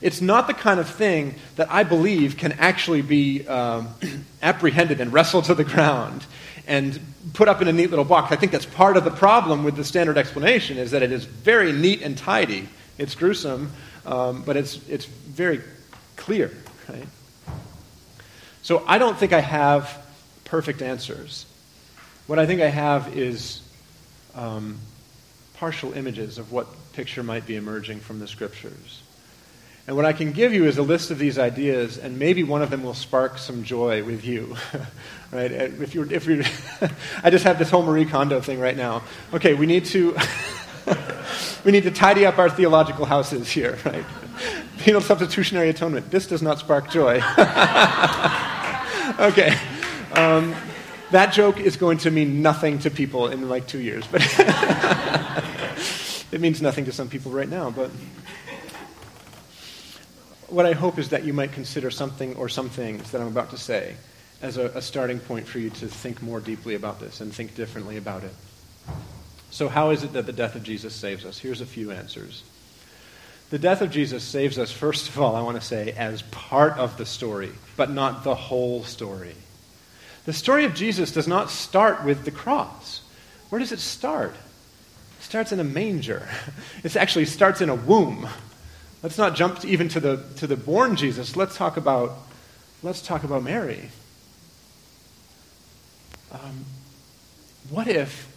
It's 0.00 0.20
not 0.20 0.46
the 0.46 0.54
kind 0.54 0.78
of 0.78 0.88
thing 0.88 1.34
that 1.56 1.68
I 1.68 1.82
believe 1.82 2.36
can 2.36 2.52
actually 2.52 3.02
be 3.02 3.44
um, 3.48 3.88
apprehended 4.40 5.00
and 5.00 5.12
wrestled 5.12 5.46
to 5.46 5.56
the 5.56 5.64
ground 5.64 6.24
and 6.68 7.00
put 7.34 7.48
up 7.48 7.60
in 7.60 7.66
a 7.66 7.72
neat 7.72 7.90
little 7.90 8.04
box. 8.04 8.30
I 8.30 8.36
think 8.36 8.52
that's 8.52 8.66
part 8.66 8.96
of 8.96 9.02
the 9.02 9.10
problem 9.10 9.64
with 9.64 9.74
the 9.74 9.82
standard 9.82 10.16
explanation 10.16 10.78
is 10.78 10.92
that 10.92 11.02
it 11.02 11.10
is 11.10 11.24
very 11.24 11.72
neat 11.72 12.02
and 12.02 12.16
tidy. 12.16 12.68
It's 12.98 13.16
gruesome, 13.16 13.72
um, 14.04 14.42
but 14.42 14.56
it's, 14.56 14.78
it's 14.88 15.06
very 15.06 15.60
clear, 16.14 16.52
right? 16.88 17.08
So 18.62 18.84
I 18.86 18.98
don't 18.98 19.18
think 19.18 19.32
I 19.32 19.40
have 19.40 20.06
perfect 20.44 20.82
answers. 20.82 21.46
What 22.26 22.40
I 22.40 22.46
think 22.46 22.60
I 22.60 22.68
have 22.68 23.16
is 23.16 23.62
um, 24.34 24.78
partial 25.54 25.92
images 25.92 26.38
of 26.38 26.50
what 26.50 26.66
picture 26.92 27.22
might 27.22 27.46
be 27.46 27.54
emerging 27.54 28.00
from 28.00 28.18
the 28.18 28.26
scriptures. 28.26 29.02
And 29.86 29.94
what 29.94 30.04
I 30.04 30.12
can 30.12 30.32
give 30.32 30.52
you 30.52 30.64
is 30.64 30.78
a 30.78 30.82
list 30.82 31.12
of 31.12 31.18
these 31.20 31.38
ideas, 31.38 31.98
and 31.98 32.18
maybe 32.18 32.42
one 32.42 32.62
of 32.62 32.70
them 32.70 32.82
will 32.82 32.94
spark 32.94 33.38
some 33.38 33.62
joy 33.62 34.02
with 34.02 34.24
you. 34.24 34.56
right? 35.32 35.52
If 35.52 35.94
you're, 35.94 36.12
if 36.12 36.26
you're 36.26 36.42
I 37.22 37.30
just 37.30 37.44
have 37.44 37.60
this 37.60 37.70
whole 37.70 37.84
Marie 37.84 38.04
Kondo 38.04 38.40
thing 38.40 38.58
right 38.58 38.76
now. 38.76 39.04
Okay, 39.32 39.54
we 39.54 39.66
need 39.66 39.84
to, 39.86 40.16
we 41.64 41.70
need 41.70 41.84
to 41.84 41.92
tidy 41.92 42.26
up 42.26 42.38
our 42.38 42.50
theological 42.50 43.04
houses 43.04 43.48
here, 43.48 43.78
right? 43.84 44.04
Penal 44.78 45.00
substitutionary 45.00 45.68
atonement. 45.70 46.10
This 46.10 46.26
does 46.26 46.42
not 46.42 46.58
spark 46.58 46.90
joy. 46.90 47.20
okay. 49.20 49.56
Um, 50.12 50.56
that 51.10 51.32
joke 51.32 51.60
is 51.60 51.76
going 51.76 51.98
to 51.98 52.10
mean 52.10 52.42
nothing 52.42 52.78
to 52.80 52.90
people 52.90 53.28
in 53.28 53.48
like 53.48 53.66
two 53.66 53.80
years, 53.80 54.06
but 54.06 54.22
it 56.32 56.40
means 56.40 56.60
nothing 56.60 56.86
to 56.86 56.92
some 56.92 57.08
people 57.08 57.32
right 57.32 57.48
now, 57.48 57.70
but 57.70 57.90
what 60.48 60.66
I 60.66 60.72
hope 60.72 60.98
is 60.98 61.10
that 61.10 61.24
you 61.24 61.32
might 61.32 61.52
consider 61.52 61.90
something 61.90 62.36
or 62.36 62.48
some 62.48 62.68
things 62.68 63.10
that 63.10 63.20
I'm 63.20 63.28
about 63.28 63.50
to 63.50 63.58
say 63.58 63.96
as 64.42 64.56
a, 64.56 64.66
a, 64.68 64.82
starting 64.82 65.18
point 65.18 65.46
for 65.46 65.58
you 65.58 65.70
to 65.70 65.88
think 65.88 66.22
more 66.22 66.40
deeply 66.40 66.74
about 66.74 67.00
this 67.00 67.20
and 67.20 67.32
think 67.32 67.54
differently 67.54 67.96
about 67.96 68.22
it. 68.22 68.34
So, 69.50 69.68
how 69.68 69.90
is 69.90 70.04
it 70.04 70.12
that 70.12 70.26
the 70.26 70.32
death 70.32 70.54
of 70.54 70.62
Jesus 70.62 70.94
saves 70.94 71.24
us? 71.24 71.38
Here's 71.38 71.60
a 71.60 71.66
few 71.66 71.90
answers. 71.90 72.42
The 73.50 73.58
death 73.58 73.80
of 73.80 73.90
Jesus 73.90 74.24
saves 74.24 74.58
us, 74.58 74.72
first 74.72 75.08
of 75.08 75.20
all, 75.20 75.36
I 75.36 75.42
want 75.42 75.56
to 75.56 75.66
say, 75.66 75.92
as 75.92 76.22
part 76.22 76.76
of 76.78 76.96
the 76.96 77.06
story, 77.06 77.52
but 77.76 77.90
not 77.90 78.24
the 78.24 78.34
whole 78.34 78.82
story. 78.82 79.34
The 80.26 80.32
story 80.32 80.64
of 80.64 80.74
Jesus 80.74 81.12
does 81.12 81.26
not 81.26 81.50
start 81.50 82.04
with 82.04 82.24
the 82.24 82.30
cross. 82.30 83.00
Where 83.48 83.58
does 83.60 83.72
it 83.72 83.78
start? 83.78 84.34
It 85.18 85.22
starts 85.22 85.52
in 85.52 85.60
a 85.60 85.64
manger. 85.64 86.28
It 86.84 86.94
actually 86.96 87.26
starts 87.26 87.60
in 87.60 87.68
a 87.68 87.74
womb. 87.74 88.28
Let's 89.02 89.18
not 89.18 89.34
jump 89.34 89.64
even 89.64 89.88
to 89.88 90.00
the, 90.00 90.24
to 90.36 90.46
the 90.46 90.56
born 90.56 90.96
Jesus. 90.96 91.36
Let's 91.36 91.56
talk 91.56 91.76
about, 91.76 92.18
let's 92.82 93.00
talk 93.00 93.24
about 93.24 93.42
Mary. 93.42 93.90
Um, 96.32 96.64
what 97.70 97.88
if 97.88 98.32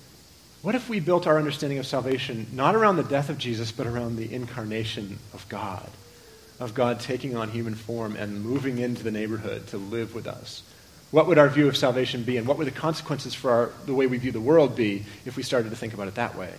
what 0.61 0.75
if 0.75 0.89
we 0.89 0.99
built 0.99 1.25
our 1.25 1.37
understanding 1.37 1.79
of 1.79 1.87
salvation 1.87 2.47
not 2.51 2.75
around 2.75 2.97
the 2.97 3.03
death 3.03 3.29
of 3.29 3.37
Jesus, 3.37 3.71
but 3.71 3.87
around 3.87 4.17
the 4.17 4.33
incarnation 4.33 5.17
of 5.33 5.47
God, 5.47 5.89
of 6.59 6.73
God 6.73 6.99
taking 6.99 7.37
on 7.37 7.49
human 7.49 7.75
form 7.75 8.17
and 8.17 8.43
moving 8.43 8.77
into 8.77 9.01
the 9.01 9.11
neighborhood 9.11 9.67
to 9.67 9.77
live 9.77 10.13
with 10.13 10.27
us? 10.27 10.61
What 11.11 11.27
would 11.27 11.37
our 11.37 11.49
view 11.49 11.67
of 11.67 11.75
salvation 11.75 12.23
be, 12.23 12.37
and 12.37 12.47
what 12.47 12.57
would 12.57 12.67
the 12.67 12.71
consequences 12.71 13.33
for 13.33 13.51
our, 13.51 13.71
the 13.85 13.93
way 13.93 14.05
we 14.05 14.17
view 14.17 14.31
the 14.31 14.39
world 14.39 14.75
be 14.75 15.05
if 15.25 15.35
we 15.35 15.43
started 15.43 15.69
to 15.69 15.75
think 15.75 15.93
about 15.93 16.07
it 16.07 16.15
that 16.15 16.35
way? 16.37 16.53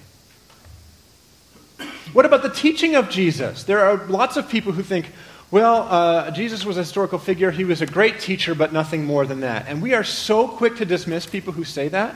What 2.12 2.26
about 2.26 2.42
the 2.42 2.50
teaching 2.50 2.96
of 2.96 3.08
Jesus? 3.08 3.62
There 3.62 3.80
are 3.80 4.06
lots 4.06 4.36
of 4.36 4.48
people 4.48 4.72
who 4.72 4.82
think, 4.82 5.06
well, 5.52 5.82
uh, 5.88 6.30
Jesus 6.32 6.64
was 6.64 6.76
a 6.76 6.80
historical 6.80 7.18
figure. 7.18 7.50
He 7.50 7.64
was 7.64 7.80
a 7.80 7.86
great 7.86 8.18
teacher, 8.20 8.54
but 8.54 8.72
nothing 8.72 9.04
more 9.04 9.26
than 9.26 9.40
that. 9.40 9.66
And 9.68 9.80
we 9.80 9.94
are 9.94 10.04
so 10.04 10.48
quick 10.48 10.76
to 10.76 10.84
dismiss 10.84 11.26
people 11.26 11.52
who 11.52 11.64
say 11.64 11.88
that 11.88 12.14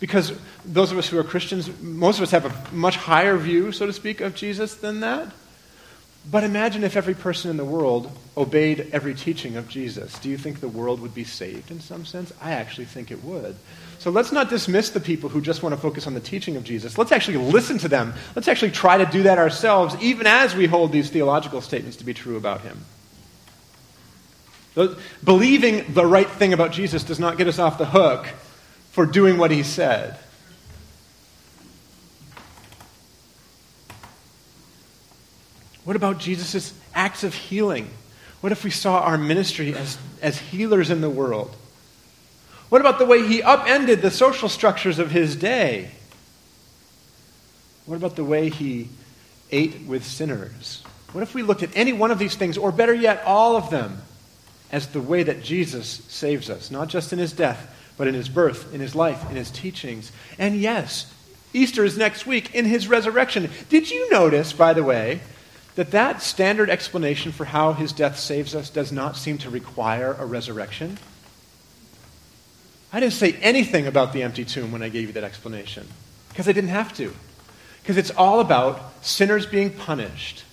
because 0.00 0.32
those 0.64 0.92
of 0.92 0.98
us 0.98 1.08
who 1.08 1.18
are 1.18 1.24
Christians, 1.24 1.70
most 1.80 2.18
of 2.18 2.22
us 2.22 2.30
have 2.32 2.44
a 2.44 2.74
much 2.74 2.96
higher 2.96 3.36
view, 3.36 3.72
so 3.72 3.86
to 3.86 3.92
speak, 3.92 4.20
of 4.20 4.34
Jesus 4.34 4.74
than 4.74 5.00
that. 5.00 5.32
But 6.28 6.42
imagine 6.42 6.82
if 6.82 6.96
every 6.96 7.14
person 7.14 7.50
in 7.50 7.56
the 7.56 7.64
world 7.64 8.10
obeyed 8.36 8.88
every 8.92 9.14
teaching 9.14 9.56
of 9.56 9.68
Jesus. 9.68 10.18
Do 10.18 10.28
you 10.28 10.36
think 10.36 10.60
the 10.60 10.68
world 10.68 11.00
would 11.00 11.14
be 11.14 11.24
saved 11.24 11.70
in 11.70 11.80
some 11.80 12.04
sense? 12.04 12.32
I 12.42 12.52
actually 12.52 12.86
think 12.86 13.10
it 13.10 13.22
would. 13.22 13.54
So 13.98 14.10
let's 14.10 14.32
not 14.32 14.50
dismiss 14.50 14.90
the 14.90 15.00
people 15.00 15.28
who 15.28 15.40
just 15.40 15.62
want 15.62 15.74
to 15.74 15.80
focus 15.80 16.06
on 16.06 16.14
the 16.14 16.20
teaching 16.20 16.56
of 16.56 16.64
Jesus. 16.64 16.98
Let's 16.98 17.12
actually 17.12 17.38
listen 17.38 17.78
to 17.78 17.88
them. 17.88 18.12
Let's 18.34 18.48
actually 18.48 18.72
try 18.72 18.98
to 18.98 19.06
do 19.06 19.22
that 19.22 19.38
ourselves, 19.38 19.96
even 20.00 20.26
as 20.26 20.54
we 20.54 20.66
hold 20.66 20.92
these 20.92 21.10
theological 21.10 21.60
statements 21.60 21.96
to 21.98 22.04
be 22.04 22.12
true 22.12 22.36
about 22.36 22.60
him. 22.60 22.78
Believing 25.24 25.94
the 25.94 26.04
right 26.04 26.28
thing 26.28 26.52
about 26.52 26.72
Jesus 26.72 27.04
does 27.04 27.18
not 27.18 27.38
get 27.38 27.46
us 27.46 27.58
off 27.58 27.78
the 27.78 27.86
hook 27.86 28.26
for 28.90 29.06
doing 29.06 29.38
what 29.38 29.50
he 29.50 29.62
said. 29.62 30.18
What 35.86 35.94
about 35.94 36.18
Jesus' 36.18 36.74
acts 36.96 37.22
of 37.22 37.32
healing? 37.32 37.88
What 38.40 38.50
if 38.50 38.64
we 38.64 38.70
saw 38.70 39.02
our 39.02 39.16
ministry 39.16 39.72
as, 39.72 39.96
as 40.20 40.36
healers 40.36 40.90
in 40.90 41.00
the 41.00 41.08
world? 41.08 41.54
What 42.70 42.80
about 42.80 42.98
the 42.98 43.06
way 43.06 43.24
he 43.24 43.40
upended 43.40 44.02
the 44.02 44.10
social 44.10 44.48
structures 44.48 44.98
of 44.98 45.12
his 45.12 45.36
day? 45.36 45.92
What 47.86 47.94
about 47.94 48.16
the 48.16 48.24
way 48.24 48.50
he 48.50 48.88
ate 49.52 49.82
with 49.86 50.04
sinners? 50.04 50.82
What 51.12 51.22
if 51.22 51.36
we 51.36 51.44
looked 51.44 51.62
at 51.62 51.76
any 51.76 51.92
one 51.92 52.10
of 52.10 52.18
these 52.18 52.34
things, 52.34 52.58
or 52.58 52.72
better 52.72 52.92
yet, 52.92 53.22
all 53.24 53.54
of 53.54 53.70
them, 53.70 54.02
as 54.72 54.88
the 54.88 55.00
way 55.00 55.22
that 55.22 55.44
Jesus 55.44 56.02
saves 56.08 56.50
us, 56.50 56.72
not 56.72 56.88
just 56.88 57.12
in 57.12 57.20
his 57.20 57.32
death, 57.32 57.72
but 57.96 58.08
in 58.08 58.14
his 58.14 58.28
birth, 58.28 58.74
in 58.74 58.80
his 58.80 58.96
life, 58.96 59.30
in 59.30 59.36
his 59.36 59.52
teachings? 59.52 60.10
And 60.36 60.56
yes, 60.56 61.14
Easter 61.52 61.84
is 61.84 61.96
next 61.96 62.26
week, 62.26 62.56
in 62.56 62.64
his 62.64 62.88
resurrection. 62.88 63.48
Did 63.68 63.88
you 63.88 64.10
notice, 64.10 64.52
by 64.52 64.72
the 64.72 64.82
way, 64.82 65.20
that 65.76 65.92
that 65.92 66.22
standard 66.22 66.68
explanation 66.68 67.32
for 67.32 67.44
how 67.44 67.72
his 67.72 67.92
death 67.92 68.18
saves 68.18 68.54
us 68.54 68.70
does 68.70 68.90
not 68.90 69.16
seem 69.16 69.38
to 69.38 69.50
require 69.50 70.16
a 70.18 70.26
resurrection? 70.26 70.98
I 72.92 73.00
didn't 73.00 73.12
say 73.12 73.34
anything 73.42 73.86
about 73.86 74.12
the 74.12 74.22
empty 74.22 74.44
tomb 74.44 74.72
when 74.72 74.82
I 74.82 74.88
gave 74.88 75.08
you 75.08 75.12
that 75.12 75.24
explanation 75.24 75.86
because 76.30 76.48
I 76.48 76.52
didn't 76.52 76.70
have 76.70 76.94
to. 76.96 77.12
Because 77.82 77.98
it's 77.98 78.10
all 78.10 78.40
about 78.40 79.04
sinners 79.04 79.46
being 79.46 79.70
punished, 79.70 80.44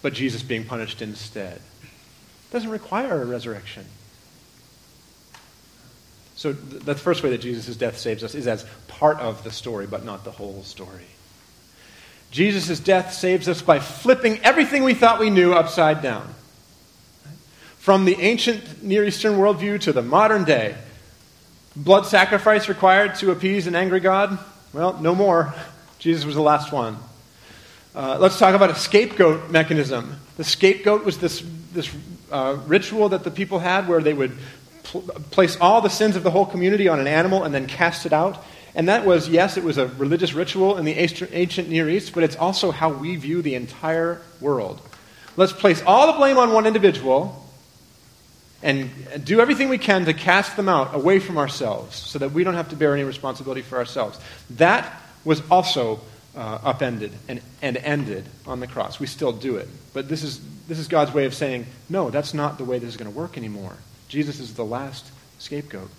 but 0.00 0.12
Jesus 0.12 0.42
being 0.42 0.64
punished 0.64 1.02
instead. 1.02 1.56
It 1.56 2.52
doesn't 2.52 2.70
require 2.70 3.22
a 3.22 3.24
resurrection. 3.24 3.84
So 6.34 6.52
the 6.52 6.94
first 6.94 7.22
way 7.22 7.30
that 7.30 7.38
Jesus' 7.38 7.76
death 7.76 7.98
saves 7.98 8.24
us 8.24 8.34
is 8.34 8.48
as 8.48 8.66
part 8.88 9.20
of 9.20 9.44
the 9.44 9.50
story, 9.52 9.86
but 9.86 10.04
not 10.04 10.24
the 10.24 10.32
whole 10.32 10.62
story. 10.64 11.06
Jesus' 12.32 12.80
death 12.80 13.12
saves 13.12 13.46
us 13.46 13.60
by 13.60 13.78
flipping 13.78 14.38
everything 14.40 14.84
we 14.84 14.94
thought 14.94 15.20
we 15.20 15.28
knew 15.28 15.52
upside 15.52 16.02
down. 16.02 16.34
From 17.76 18.06
the 18.06 18.16
ancient 18.20 18.82
Near 18.82 19.04
Eastern 19.04 19.34
worldview 19.34 19.80
to 19.82 19.92
the 19.92 20.02
modern 20.02 20.44
day, 20.44 20.74
blood 21.76 22.06
sacrifice 22.06 22.70
required 22.70 23.16
to 23.16 23.32
appease 23.32 23.66
an 23.66 23.74
angry 23.74 24.00
God? 24.00 24.38
Well, 24.72 24.98
no 24.98 25.14
more. 25.14 25.54
Jesus 25.98 26.24
was 26.24 26.34
the 26.34 26.42
last 26.42 26.72
one. 26.72 26.96
Uh, 27.94 28.16
let's 28.18 28.38
talk 28.38 28.54
about 28.54 28.70
a 28.70 28.76
scapegoat 28.76 29.50
mechanism. 29.50 30.16
The 30.38 30.44
scapegoat 30.44 31.04
was 31.04 31.18
this, 31.18 31.44
this 31.74 31.94
uh, 32.30 32.56
ritual 32.66 33.10
that 33.10 33.24
the 33.24 33.30
people 33.30 33.58
had 33.58 33.86
where 33.88 34.00
they 34.00 34.14
would 34.14 34.32
pl- 34.84 35.02
place 35.30 35.58
all 35.60 35.82
the 35.82 35.90
sins 35.90 36.16
of 36.16 36.22
the 36.22 36.30
whole 36.30 36.46
community 36.46 36.88
on 36.88 36.98
an 36.98 37.06
animal 37.06 37.44
and 37.44 37.54
then 37.54 37.66
cast 37.66 38.06
it 38.06 38.14
out. 38.14 38.42
And 38.74 38.88
that 38.88 39.04
was, 39.04 39.28
yes, 39.28 39.56
it 39.56 39.64
was 39.64 39.76
a 39.76 39.86
religious 39.86 40.32
ritual 40.32 40.78
in 40.78 40.84
the 40.84 40.92
ancient 40.94 41.68
Near 41.68 41.88
East, 41.90 42.14
but 42.14 42.24
it's 42.24 42.36
also 42.36 42.70
how 42.70 42.90
we 42.90 43.16
view 43.16 43.42
the 43.42 43.54
entire 43.54 44.22
world. 44.40 44.80
Let's 45.36 45.52
place 45.52 45.82
all 45.86 46.06
the 46.06 46.14
blame 46.14 46.38
on 46.38 46.52
one 46.52 46.66
individual 46.66 47.38
and 48.62 48.90
do 49.24 49.40
everything 49.40 49.68
we 49.68 49.78
can 49.78 50.04
to 50.04 50.14
cast 50.14 50.56
them 50.56 50.68
out 50.68 50.94
away 50.94 51.18
from 51.18 51.36
ourselves 51.36 51.96
so 51.96 52.18
that 52.18 52.32
we 52.32 52.44
don't 52.44 52.54
have 52.54 52.70
to 52.70 52.76
bear 52.76 52.94
any 52.94 53.04
responsibility 53.04 53.62
for 53.62 53.76
ourselves. 53.76 54.18
That 54.50 55.00
was 55.24 55.42
also 55.50 56.00
uh, 56.36 56.58
upended 56.62 57.12
and, 57.28 57.40
and 57.60 57.76
ended 57.76 58.24
on 58.46 58.60
the 58.60 58.66
cross. 58.66 59.00
We 59.00 59.06
still 59.06 59.32
do 59.32 59.56
it. 59.56 59.68
But 59.92 60.08
this 60.08 60.22
is, 60.22 60.40
this 60.66 60.78
is 60.78 60.88
God's 60.88 61.12
way 61.12 61.26
of 61.26 61.34
saying, 61.34 61.66
no, 61.88 62.10
that's 62.10 62.32
not 62.32 62.56
the 62.56 62.64
way 62.64 62.78
this 62.78 62.88
is 62.88 62.96
going 62.96 63.12
to 63.12 63.18
work 63.18 63.36
anymore. 63.36 63.76
Jesus 64.08 64.40
is 64.40 64.54
the 64.54 64.64
last 64.64 65.10
scapegoat. 65.38 65.90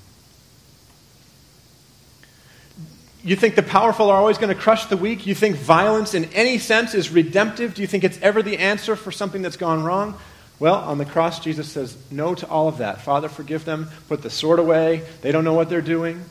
You 3.24 3.38
think 3.38 3.56
the 3.56 3.64
powerful 3.64 4.10
are 4.10 4.18
always 4.18 4.38
going 4.38 4.54
to 4.54 4.62
crush 4.62 4.88
the 4.88 4.98
weak? 4.98 5.26
You 5.26 5.34
think 5.34 5.56
violence 5.56 6.14
in 6.14 6.26
any 6.34 6.58
sense 6.58 6.94
is 6.94 7.10
redemptive? 7.10 7.74
Do 7.74 7.82
you 7.82 7.88
think 7.88 8.04
it's 8.04 8.20
ever 8.22 8.44
the 8.44 8.58
answer 8.58 8.98
for 8.98 9.12
something 9.12 9.42
that's 9.42 9.56
gone 9.56 9.84
wrong? 9.84 10.18
Well, 10.60 10.76
on 10.76 10.98
the 10.98 11.06
cross, 11.06 11.40
Jesus 11.40 11.72
says 11.72 11.98
no 12.12 12.36
to 12.36 12.48
all 12.48 12.68
of 12.68 12.80
that. 12.80 13.02
Father, 13.02 13.30
forgive 13.30 13.64
them. 13.64 13.90
Put 14.10 14.22
the 14.22 14.30
sword 14.30 14.60
away. 14.60 15.04
They 15.22 15.32
don't 15.32 15.46
know 15.46 15.54
what 15.54 15.70
they're 15.70 15.82
doing. 15.82 16.24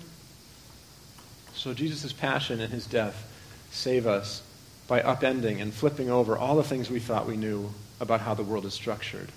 So 1.54 1.72
Jesus' 1.72 2.12
passion 2.12 2.60
and 2.60 2.72
his 2.72 2.86
death 2.86 3.26
save 3.70 4.06
us 4.06 4.42
by 4.86 5.00
upending 5.00 5.62
and 5.62 5.72
flipping 5.72 6.10
over 6.10 6.36
all 6.36 6.56
the 6.56 6.62
things 6.62 6.90
we 6.90 7.00
thought 7.00 7.26
we 7.26 7.36
knew 7.36 7.72
about 8.00 8.20
how 8.20 8.34
the 8.34 8.42
world 8.42 8.66
is 8.66 8.74
structured. 8.74 9.30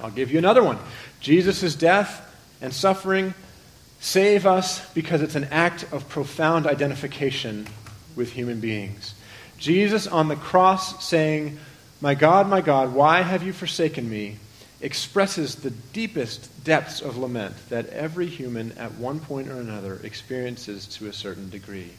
I'll 0.00 0.10
give 0.10 0.30
you 0.30 0.38
another 0.38 0.62
one. 0.62 0.78
Jesus' 1.20 1.74
death 1.74 2.22
and 2.60 2.74
suffering 2.74 3.32
save 4.00 4.46
us 4.46 4.88
because 4.92 5.22
it's 5.22 5.34
an 5.34 5.48
act 5.50 5.84
of 5.92 6.08
profound 6.08 6.66
identification 6.66 7.66
with 8.14 8.32
human 8.32 8.60
beings. 8.60 9.14
Jesus 9.58 10.06
on 10.06 10.28
the 10.28 10.36
cross 10.36 11.04
saying, 11.04 11.58
My 12.00 12.14
God, 12.14 12.48
my 12.48 12.60
God, 12.60 12.94
why 12.94 13.22
have 13.22 13.42
you 13.42 13.52
forsaken 13.52 14.08
me? 14.08 14.38
expresses 14.80 15.56
the 15.56 15.70
deepest 15.70 16.64
depths 16.64 17.00
of 17.00 17.16
lament 17.16 17.54
that 17.70 17.88
every 17.88 18.26
human 18.26 18.72
at 18.72 18.92
one 18.94 19.20
point 19.20 19.48
or 19.48 19.58
another 19.58 19.98
experiences 20.02 20.86
to 20.86 21.08
a 21.08 21.12
certain 21.12 21.48
degree. 21.48 21.90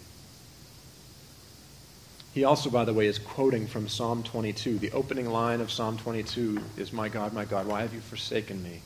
He 2.33 2.43
also, 2.43 2.69
by 2.69 2.85
the 2.85 2.93
way, 2.93 3.07
is 3.07 3.17
quoting 3.17 3.65
from 3.65 3.87
Psalm 3.87 4.21
22. 4.21 4.77
The 4.77 4.91
opening 4.91 5.27
line 5.27 5.59
of 5.59 5.71
Psalm 5.71 5.97
22 5.97 6.61
is, 6.77 6.93
My 6.93 7.09
God, 7.09 7.33
my 7.33 7.45
God, 7.45 7.65
why 7.65 7.81
have 7.81 7.95
you 7.95 7.99
forsaken 7.99 8.61
me? 8.61 8.81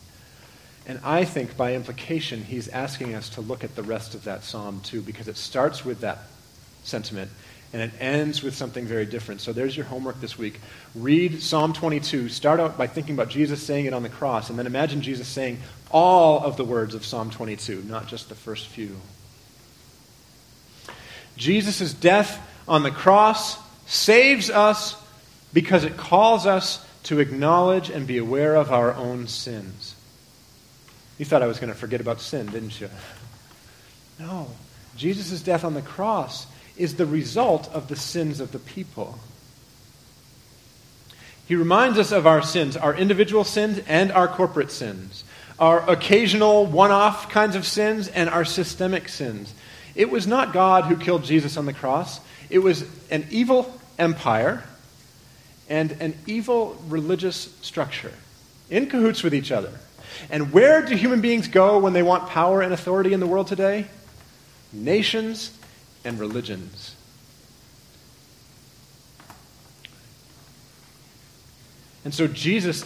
And 0.85 0.99
I 1.03 1.25
think 1.25 1.55
by 1.55 1.75
implication, 1.75 2.43
he's 2.43 2.67
asking 2.67 3.13
us 3.13 3.29
to 3.29 3.41
look 3.41 3.63
at 3.63 3.75
the 3.75 3.83
rest 3.83 4.15
of 4.15 4.23
that 4.23 4.43
psalm 4.43 4.81
too, 4.83 5.01
because 5.01 5.27
it 5.27 5.37
starts 5.37 5.85
with 5.85 6.01
that 6.01 6.19
sentiment 6.83 7.31
and 7.73 7.81
it 7.81 7.91
ends 7.99 8.43
with 8.43 8.53
something 8.55 8.85
very 8.85 9.05
different. 9.05 9.39
So 9.39 9.53
there's 9.53 9.77
your 9.77 9.85
homework 9.85 10.19
this 10.19 10.37
week. 10.37 10.59
Read 10.93 11.41
Psalm 11.41 11.71
22. 11.71 12.27
Start 12.29 12.59
out 12.59 12.77
by 12.77 12.87
thinking 12.87 13.15
about 13.15 13.29
Jesus 13.29 13.63
saying 13.63 13.85
it 13.85 13.93
on 13.93 14.03
the 14.03 14.09
cross, 14.09 14.49
and 14.49 14.59
then 14.59 14.65
imagine 14.65 15.01
Jesus 15.01 15.27
saying 15.27 15.59
all 15.89 16.43
of 16.43 16.57
the 16.57 16.65
words 16.65 16.95
of 16.95 17.05
Psalm 17.05 17.29
22, 17.29 17.83
not 17.83 18.07
just 18.07 18.27
the 18.27 18.35
first 18.35 18.67
few. 18.67 18.97
Jesus' 21.37 21.93
death 21.93 22.45
on 22.67 22.83
the 22.83 22.91
cross 22.91 23.57
saves 23.85 24.49
us 24.49 24.95
because 25.53 25.83
it 25.85 25.95
calls 25.95 26.45
us 26.45 26.85
to 27.03 27.19
acknowledge 27.19 27.89
and 27.89 28.05
be 28.05 28.17
aware 28.17 28.55
of 28.55 28.71
our 28.71 28.93
own 28.93 29.27
sins. 29.27 29.90
You 31.21 31.25
thought 31.25 31.43
I 31.43 31.45
was 31.45 31.59
going 31.59 31.71
to 31.71 31.77
forget 31.77 32.01
about 32.01 32.19
sin, 32.19 32.47
didn't 32.47 32.81
you? 32.81 32.89
No. 34.19 34.47
Jesus' 34.97 35.43
death 35.43 35.63
on 35.63 35.75
the 35.75 35.83
cross 35.83 36.47
is 36.77 36.95
the 36.95 37.05
result 37.05 37.71
of 37.71 37.89
the 37.89 37.95
sins 37.95 38.39
of 38.39 38.51
the 38.51 38.57
people. 38.57 39.19
He 41.47 41.53
reminds 41.53 41.99
us 41.99 42.11
of 42.11 42.25
our 42.25 42.41
sins, 42.41 42.75
our 42.75 42.95
individual 42.95 43.43
sins 43.43 43.79
and 43.87 44.11
our 44.11 44.27
corporate 44.27 44.71
sins, 44.71 45.23
our 45.59 45.87
occasional 45.87 46.65
one 46.65 46.89
off 46.89 47.29
kinds 47.29 47.55
of 47.55 47.67
sins 47.67 48.07
and 48.07 48.27
our 48.27 48.43
systemic 48.43 49.07
sins. 49.07 49.53
It 49.93 50.09
was 50.09 50.25
not 50.25 50.53
God 50.53 50.85
who 50.85 50.97
killed 50.97 51.23
Jesus 51.23 51.55
on 51.55 51.67
the 51.67 51.73
cross, 51.73 52.19
it 52.49 52.63
was 52.63 52.83
an 53.11 53.27
evil 53.29 53.79
empire 53.99 54.63
and 55.69 55.91
an 55.91 56.15
evil 56.25 56.81
religious 56.87 57.55
structure 57.61 58.13
in 58.71 58.87
cahoots 58.87 59.21
with 59.21 59.35
each 59.35 59.51
other. 59.51 59.77
And 60.29 60.51
where 60.51 60.81
do 60.81 60.95
human 60.95 61.21
beings 61.21 61.47
go 61.47 61.79
when 61.79 61.93
they 61.93 62.03
want 62.03 62.29
power 62.29 62.61
and 62.61 62.73
authority 62.73 63.13
in 63.13 63.19
the 63.19 63.27
world 63.27 63.47
today? 63.47 63.87
Nations 64.73 65.57
and 66.03 66.19
religions. 66.19 66.95
And 72.03 72.13
so 72.13 72.27
Jesus 72.27 72.83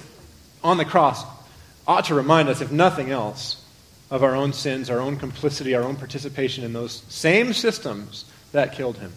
on 0.64 0.78
the 0.78 0.86
cross 0.86 1.24
ought 1.88 2.06
to 2.06 2.16
remind 2.16 2.50
us, 2.50 2.62
if 2.62 2.72
nothing 2.72 3.12
else, 3.12 3.62
of 4.12 4.24
our 4.24 4.36
own 4.36 4.54
sins, 4.54 4.90
our 4.90 5.00
own 5.00 5.18
complicity, 5.18 5.74
our 5.76 5.84
own 5.84 5.96
participation 5.96 6.64
in 6.64 6.74
those 6.74 7.04
same 7.10 7.54
systems 7.54 8.26
that 8.52 8.74
killed 8.74 8.98
him. 8.98 9.12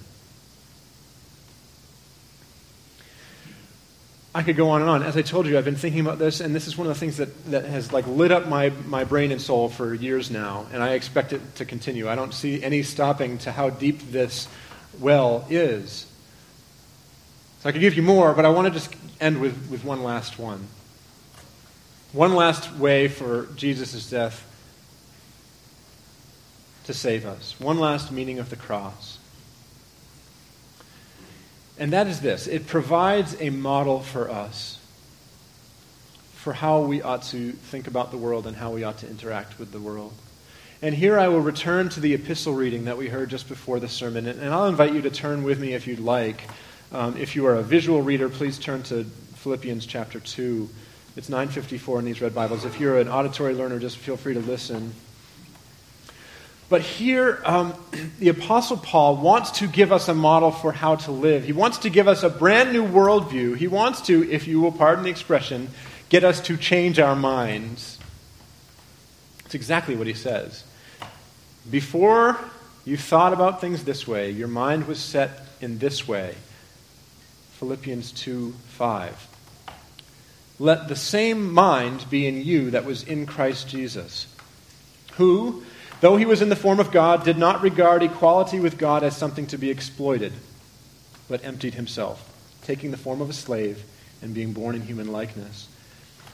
I 4.38 4.44
could 4.44 4.54
go 4.54 4.70
on 4.70 4.82
and 4.82 4.88
on. 4.88 5.02
As 5.02 5.16
I 5.16 5.22
told 5.22 5.48
you, 5.48 5.58
I've 5.58 5.64
been 5.64 5.74
thinking 5.74 6.00
about 6.00 6.20
this, 6.20 6.38
and 6.38 6.54
this 6.54 6.68
is 6.68 6.78
one 6.78 6.86
of 6.86 6.94
the 6.94 7.00
things 7.00 7.16
that, 7.16 7.46
that 7.46 7.64
has 7.64 7.92
like 7.92 8.06
lit 8.06 8.30
up 8.30 8.46
my, 8.46 8.70
my 8.86 9.02
brain 9.02 9.32
and 9.32 9.42
soul 9.42 9.68
for 9.68 9.92
years 9.92 10.30
now, 10.30 10.68
and 10.72 10.80
I 10.80 10.90
expect 10.90 11.32
it 11.32 11.56
to 11.56 11.64
continue. 11.64 12.08
I 12.08 12.14
don't 12.14 12.32
see 12.32 12.62
any 12.62 12.84
stopping 12.84 13.38
to 13.38 13.50
how 13.50 13.70
deep 13.70 14.12
this 14.12 14.46
well 15.00 15.44
is. 15.50 16.06
So 17.62 17.68
I 17.68 17.72
could 17.72 17.80
give 17.80 17.96
you 17.96 18.02
more, 18.04 18.32
but 18.32 18.44
I 18.44 18.50
want 18.50 18.68
to 18.68 18.72
just 18.72 18.94
end 19.20 19.40
with, 19.40 19.70
with 19.72 19.84
one 19.84 20.04
last 20.04 20.38
one. 20.38 20.68
One 22.12 22.36
last 22.36 22.72
way 22.76 23.08
for 23.08 23.48
Jesus' 23.56 24.08
death 24.08 24.44
to 26.84 26.94
save 26.94 27.26
us. 27.26 27.58
One 27.58 27.80
last 27.80 28.12
meaning 28.12 28.38
of 28.38 28.50
the 28.50 28.56
cross. 28.56 29.18
And 31.78 31.92
that 31.92 32.06
is 32.06 32.20
this 32.20 32.46
it 32.46 32.66
provides 32.66 33.40
a 33.40 33.50
model 33.50 34.00
for 34.00 34.30
us 34.30 34.78
for 36.34 36.52
how 36.52 36.80
we 36.80 37.02
ought 37.02 37.22
to 37.24 37.52
think 37.52 37.86
about 37.86 38.10
the 38.10 38.16
world 38.16 38.46
and 38.46 38.56
how 38.56 38.70
we 38.70 38.84
ought 38.84 38.98
to 38.98 39.08
interact 39.08 39.58
with 39.58 39.72
the 39.72 39.80
world. 39.80 40.12
And 40.80 40.94
here 40.94 41.18
I 41.18 41.26
will 41.28 41.40
return 41.40 41.88
to 41.90 42.00
the 42.00 42.14
epistle 42.14 42.54
reading 42.54 42.84
that 42.84 42.96
we 42.96 43.08
heard 43.08 43.28
just 43.28 43.48
before 43.48 43.80
the 43.80 43.88
sermon. 43.88 44.26
And 44.26 44.54
I'll 44.54 44.68
invite 44.68 44.92
you 44.92 45.02
to 45.02 45.10
turn 45.10 45.42
with 45.42 45.58
me 45.58 45.74
if 45.74 45.88
you'd 45.88 45.98
like. 45.98 46.42
Um, 46.92 47.16
if 47.16 47.34
you 47.34 47.46
are 47.46 47.56
a 47.56 47.62
visual 47.62 48.00
reader, 48.00 48.28
please 48.28 48.58
turn 48.58 48.84
to 48.84 49.04
Philippians 49.34 49.86
chapter 49.86 50.20
2. 50.20 50.68
It's 51.16 51.28
954 51.28 51.98
in 51.98 52.04
these 52.04 52.20
red 52.20 52.34
Bibles. 52.34 52.64
If 52.64 52.78
you're 52.78 52.98
an 53.00 53.08
auditory 53.08 53.54
learner, 53.54 53.80
just 53.80 53.96
feel 53.96 54.16
free 54.16 54.34
to 54.34 54.40
listen. 54.40 54.94
But 56.68 56.82
here, 56.82 57.40
um, 57.44 57.74
the 58.18 58.28
Apostle 58.28 58.76
Paul 58.76 59.16
wants 59.16 59.52
to 59.52 59.66
give 59.66 59.92
us 59.92 60.08
a 60.08 60.14
model 60.14 60.50
for 60.50 60.72
how 60.72 60.96
to 60.96 61.10
live. 61.10 61.44
He 61.44 61.52
wants 61.52 61.78
to 61.78 61.90
give 61.90 62.08
us 62.08 62.22
a 62.22 62.30
brand 62.30 62.72
new 62.72 62.86
worldview. 62.86 63.56
He 63.56 63.68
wants 63.68 64.02
to, 64.02 64.30
if 64.30 64.46
you 64.46 64.60
will 64.60 64.72
pardon 64.72 65.04
the 65.04 65.10
expression, 65.10 65.70
get 66.08 66.24
us 66.24 66.40
to 66.42 66.56
change 66.56 66.98
our 66.98 67.16
minds. 67.16 67.98
It's 69.44 69.54
exactly 69.54 69.96
what 69.96 70.06
he 70.06 70.14
says. 70.14 70.64
Before 71.70 72.38
you 72.84 72.96
thought 72.96 73.32
about 73.32 73.60
things 73.60 73.84
this 73.84 74.06
way, 74.06 74.30
your 74.30 74.48
mind 74.48 74.86
was 74.86 74.98
set 74.98 75.30
in 75.60 75.78
this 75.78 76.06
way. 76.06 76.34
Philippians 77.58 78.12
2 78.12 78.52
5. 78.52 79.26
Let 80.60 80.88
the 80.88 80.96
same 80.96 81.52
mind 81.52 82.08
be 82.10 82.26
in 82.26 82.42
you 82.42 82.70
that 82.72 82.84
was 82.84 83.02
in 83.02 83.26
Christ 83.26 83.68
Jesus, 83.68 84.26
who, 85.12 85.64
though 86.00 86.16
he 86.16 86.24
was 86.24 86.42
in 86.42 86.48
the 86.48 86.56
form 86.56 86.80
of 86.80 86.90
God, 86.90 87.24
did 87.24 87.38
not 87.38 87.62
regard 87.62 88.02
equality 88.02 88.60
with 88.60 88.78
God 88.78 89.02
as 89.02 89.16
something 89.16 89.46
to 89.48 89.58
be 89.58 89.70
exploited, 89.70 90.32
but 91.28 91.44
emptied 91.44 91.74
himself, 91.74 92.32
taking 92.62 92.90
the 92.90 92.96
form 92.96 93.20
of 93.20 93.30
a 93.30 93.34
slave 93.34 93.84
and 94.22 94.34
being 94.34 94.52
born 94.52 94.74
in 94.74 94.82
human 94.82 95.12
likeness. 95.12 95.68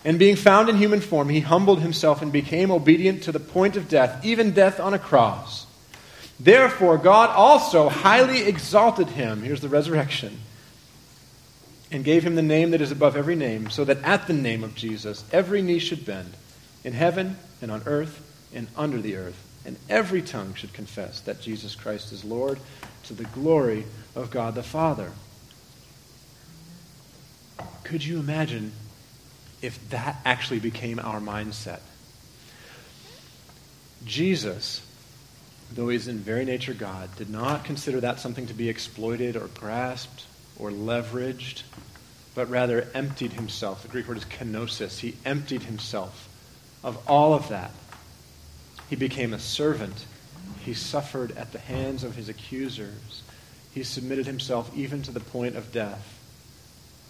And 0.05 0.18
being 0.18 0.37
found 0.37 0.68
in 0.68 0.77
human 0.77 1.00
form, 1.00 1.31
he 1.31 1.40
humbled 1.40 1.81
himself 1.81 2.20
and 2.20 2.31
became 2.31 2.70
obedient 2.70 3.22
to 3.22 3.33
the 3.33 3.40
point 3.40 3.77
of 3.77 3.88
death, 3.88 4.24
even 4.24 4.53
death 4.53 4.79
on 4.79 4.92
a 4.92 4.98
cross. 4.98 5.66
Therefore, 6.38 6.98
God 6.98 7.31
also 7.31 7.88
highly 7.88 8.42
exalted 8.42 9.09
him. 9.09 9.42
Here's 9.42 9.61
the 9.61 9.68
resurrection. 9.68 10.40
And 11.90 12.05
gave 12.05 12.24
him 12.24 12.35
the 12.35 12.42
name 12.42 12.72
that 12.72 12.81
is 12.81 12.90
above 12.90 13.16
every 13.16 13.37
name, 13.37 13.70
so 13.70 13.85
that 13.85 14.03
at 14.03 14.27
the 14.27 14.33
name 14.33 14.64
of 14.64 14.74
Jesus 14.74 15.24
every 15.33 15.62
knee 15.62 15.79
should 15.79 16.05
bend, 16.05 16.35
in 16.83 16.92
heaven 16.92 17.37
and 17.62 17.70
on 17.70 17.83
earth 17.87 18.20
and 18.53 18.66
under 18.77 19.00
the 19.00 19.16
earth, 19.16 19.40
and 19.64 19.77
every 19.88 20.22
tongue 20.22 20.55
should 20.55 20.72
confess 20.72 21.20
that 21.20 21.40
Jesus 21.40 21.74
Christ 21.74 22.12
is 22.12 22.24
Lord 22.24 22.59
to 23.05 23.14
the 23.14 23.24
glory 23.24 23.85
of 24.14 24.31
God 24.31 24.55
the 24.55 24.62
Father. 24.62 25.12
Could 27.83 28.05
you 28.05 28.18
imagine 28.18 28.72
if 29.62 29.88
that 29.90 30.20
actually 30.24 30.61
became 30.61 30.98
our 30.98 31.20
mindset? 31.20 31.81
Jesus 34.05 34.83
though 35.74 35.88
he 35.88 35.96
is 35.96 36.09
in 36.09 36.18
very 36.18 36.44
nature 36.44 36.74
God, 36.74 37.14
did 37.16 37.31
not 37.31 37.64
consider 37.64 38.00
that 38.00 38.20
something 38.20 38.46
to 38.46 38.55
be 38.55 38.68
exploited 38.68 39.37
or 39.37 39.48
grasped 39.48 40.24
or 40.59 40.70
leveraged, 40.70 41.62
but 42.35 42.48
rather 42.48 42.88
emptied 42.94 43.33
himself. 43.33 43.83
The 43.83 43.88
Greek 43.88 44.07
word 44.07 44.16
is 44.16 44.24
kenosis. 44.24 45.00
He 45.00 45.16
emptied 45.24 45.62
himself 45.62 46.29
of 46.83 46.98
all 47.09 47.35
of 47.35 47.48
that. 47.48 47.70
He 48.94 49.00
became 49.00 49.35
a 49.35 49.40
servant. 49.40 50.04
He 50.64 50.72
suffered 50.72 51.37
at 51.37 51.50
the 51.50 51.59
hands 51.59 52.04
of 52.04 52.14
his 52.14 52.28
accusers. 52.28 53.24
He 53.72 53.83
submitted 53.83 54.24
himself 54.24 54.70
even 54.72 55.02
to 55.02 55.11
the 55.11 55.18
point 55.18 55.57
of 55.57 55.72
death 55.72 56.16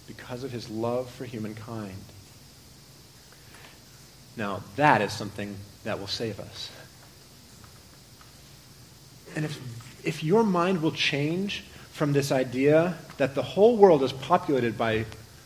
because 0.07 0.43
of 0.43 0.51
his 0.51 0.67
love 0.67 1.07
for 1.11 1.25
humankind. 1.25 2.03
Now, 4.35 4.63
that 4.77 5.03
is 5.03 5.13
something 5.13 5.57
that 5.83 5.99
will 5.99 6.07
save 6.07 6.39
us. 6.39 6.71
And 9.35 9.45
if, 9.45 10.03
if 10.03 10.23
your 10.23 10.43
mind 10.43 10.81
will 10.81 10.91
change 10.91 11.65
from 11.91 12.13
this 12.13 12.31
idea 12.31 12.97
that 13.17 13.35
the 13.35 13.43
whole 13.43 13.77
world 13.77 14.01
is 14.01 14.11
populated 14.11 14.75
by 14.75 15.05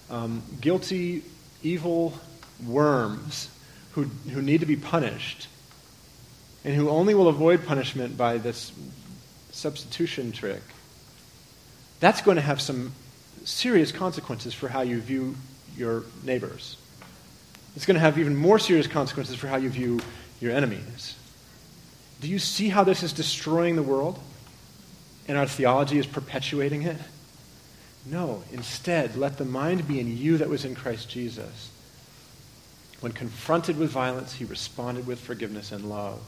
um, 0.09 0.41
guilty, 0.61 1.21
evil 1.63 2.17
worms 2.65 3.49
who, 3.91 4.03
who 4.31 4.41
need 4.41 4.61
to 4.61 4.65
be 4.65 4.77
punished, 4.77 5.49
and 6.63 6.75
who 6.75 6.89
only 6.89 7.13
will 7.13 7.27
avoid 7.27 7.65
punishment 7.65 8.17
by 8.17 8.37
this 8.37 8.71
substitution 9.51 10.31
trick, 10.31 10.61
that's 11.99 12.21
going 12.21 12.35
to 12.35 12.41
have 12.41 12.61
some 12.61 12.93
serious 13.45 13.91
consequences 13.91 14.53
for 14.53 14.67
how 14.67 14.81
you 14.81 14.99
view 14.99 15.35
your 15.75 16.03
neighbors. 16.23 16.77
It's 17.75 17.85
going 17.85 17.95
to 17.95 18.01
have 18.01 18.17
even 18.17 18.35
more 18.35 18.59
serious 18.59 18.87
consequences 18.87 19.35
for 19.35 19.47
how 19.47 19.57
you 19.57 19.69
view 19.69 19.99
your 20.41 20.51
enemies. 20.53 21.15
Do 22.21 22.27
you 22.27 22.39
see 22.39 22.69
how 22.69 22.83
this 22.83 23.03
is 23.03 23.13
destroying 23.13 23.75
the 23.75 23.83
world? 23.83 24.19
And 25.27 25.37
our 25.37 25.47
theology 25.47 25.99
is 25.99 26.07
perpetuating 26.07 26.81
it? 26.81 26.97
No. 28.05 28.43
Instead, 28.51 29.15
let 29.15 29.37
the 29.37 29.45
mind 29.45 29.87
be 29.87 29.99
in 29.99 30.17
you 30.17 30.37
that 30.37 30.49
was 30.49 30.65
in 30.65 30.75
Christ 30.75 31.09
Jesus. 31.09 31.71
When 32.99 33.11
confronted 33.11 33.77
with 33.77 33.91
violence, 33.91 34.33
he 34.33 34.45
responded 34.45 35.07
with 35.07 35.19
forgiveness 35.19 35.71
and 35.71 35.89
love. 35.89 36.19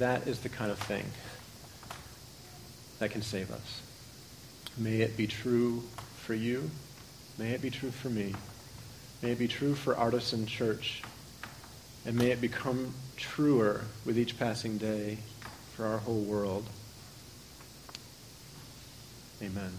That 0.00 0.26
is 0.26 0.40
the 0.40 0.48
kind 0.48 0.70
of 0.70 0.78
thing 0.78 1.04
that 3.00 3.10
can 3.10 3.20
save 3.20 3.50
us. 3.50 3.82
May 4.78 5.02
it 5.02 5.14
be 5.14 5.26
true 5.26 5.82
for 6.16 6.32
you. 6.32 6.70
May 7.36 7.50
it 7.50 7.60
be 7.60 7.68
true 7.68 7.90
for 7.90 8.08
me. 8.08 8.34
May 9.20 9.32
it 9.32 9.38
be 9.38 9.46
true 9.46 9.74
for 9.74 9.94
Artisan 9.94 10.46
Church. 10.46 11.02
And 12.06 12.16
may 12.16 12.30
it 12.30 12.40
become 12.40 12.94
truer 13.18 13.82
with 14.06 14.18
each 14.18 14.38
passing 14.38 14.78
day 14.78 15.18
for 15.76 15.84
our 15.84 15.98
whole 15.98 16.22
world. 16.22 16.64
Amen. 19.42 19.72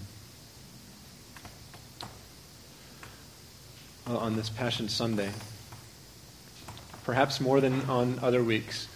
Well, 4.07 4.17
on 4.17 4.35
this 4.35 4.49
Passion 4.49 4.87
Sunday, 4.87 5.31
perhaps 7.05 7.41
more 7.41 7.59
than 7.59 7.81
on 7.89 8.19
other 8.21 8.43
weeks, 8.43 8.87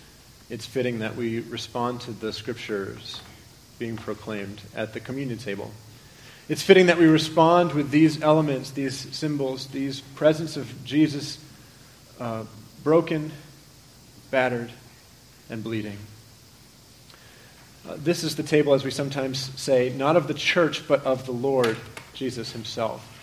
it's 0.49 0.65
fitting 0.65 0.99
that 0.99 1.15
we 1.15 1.39
respond 1.41 2.01
to 2.01 2.11
the 2.11 2.31
scriptures 2.31 3.21
being 3.79 3.97
proclaimed 3.97 4.61
at 4.75 4.93
the 4.93 4.99
communion 4.99 5.37
table. 5.37 5.71
It's 6.47 6.61
fitting 6.61 6.85
that 6.85 6.99
we 6.99 7.07
respond 7.07 7.73
with 7.73 7.89
these 7.89 8.21
elements, 8.21 8.71
these 8.71 8.95
symbols, 9.15 9.67
these 9.67 10.01
presence 10.01 10.57
of 10.57 10.85
Jesus 10.85 11.39
uh, 12.19 12.43
broken, 12.83 13.31
battered, 14.29 14.71
and 15.49 15.63
bleeding. 15.63 15.97
Uh, 17.87 17.95
this 17.97 18.23
is 18.23 18.35
the 18.35 18.43
table, 18.43 18.73
as 18.73 18.83
we 18.83 18.91
sometimes 18.91 19.39
say, 19.59 19.93
not 19.95 20.15
of 20.15 20.27
the 20.27 20.33
church, 20.33 20.87
but 20.87 21.03
of 21.03 21.25
the 21.25 21.31
Lord 21.31 21.77
Jesus 22.13 22.51
himself. 22.51 23.14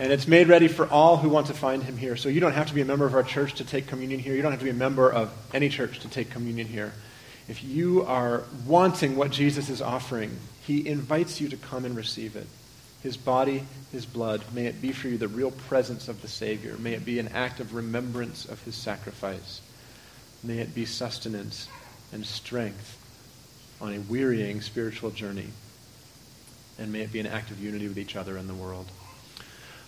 And 0.00 0.12
it's 0.12 0.26
made 0.26 0.48
ready 0.48 0.68
for 0.68 0.86
all 0.88 1.16
who 1.16 1.28
want 1.28 1.48
to 1.48 1.54
find 1.54 1.82
him 1.82 1.96
here. 1.96 2.16
So 2.16 2.28
you 2.28 2.40
don't 2.40 2.52
have 2.52 2.68
to 2.68 2.74
be 2.74 2.80
a 2.80 2.84
member 2.84 3.06
of 3.06 3.14
our 3.14 3.22
church 3.22 3.54
to 3.54 3.64
take 3.64 3.86
communion 3.86 4.20
here. 4.20 4.34
You 4.34 4.42
don't 4.42 4.52
have 4.52 4.60
to 4.60 4.64
be 4.64 4.70
a 4.70 4.74
member 4.74 5.12
of 5.12 5.32
any 5.52 5.68
church 5.68 6.00
to 6.00 6.08
take 6.08 6.30
communion 6.30 6.66
here. 6.66 6.92
If 7.48 7.62
you 7.62 8.02
are 8.04 8.44
wanting 8.66 9.16
what 9.16 9.30
Jesus 9.30 9.68
is 9.68 9.82
offering, 9.82 10.36
he 10.66 10.86
invites 10.88 11.40
you 11.40 11.48
to 11.48 11.56
come 11.56 11.84
and 11.84 11.94
receive 11.94 12.36
it. 12.36 12.46
His 13.02 13.16
body, 13.16 13.64
his 13.92 14.06
blood, 14.06 14.42
may 14.54 14.66
it 14.66 14.80
be 14.80 14.92
for 14.92 15.08
you 15.08 15.18
the 15.18 15.28
real 15.28 15.50
presence 15.50 16.08
of 16.08 16.22
the 16.22 16.28
Savior. 16.28 16.76
May 16.78 16.94
it 16.94 17.04
be 17.04 17.18
an 17.18 17.28
act 17.28 17.60
of 17.60 17.74
remembrance 17.74 18.46
of 18.46 18.62
his 18.64 18.74
sacrifice. 18.74 19.60
May 20.42 20.58
it 20.58 20.74
be 20.74 20.86
sustenance 20.86 21.68
and 22.12 22.24
strength 22.24 22.98
on 23.80 23.92
a 23.92 24.00
wearying 24.00 24.62
spiritual 24.62 25.10
journey. 25.10 25.48
And 26.78 26.90
may 26.92 27.02
it 27.02 27.12
be 27.12 27.20
an 27.20 27.26
act 27.26 27.50
of 27.50 27.62
unity 27.62 27.88
with 27.88 27.98
each 27.98 28.16
other 28.16 28.38
in 28.38 28.46
the 28.46 28.54
world. 28.54 28.86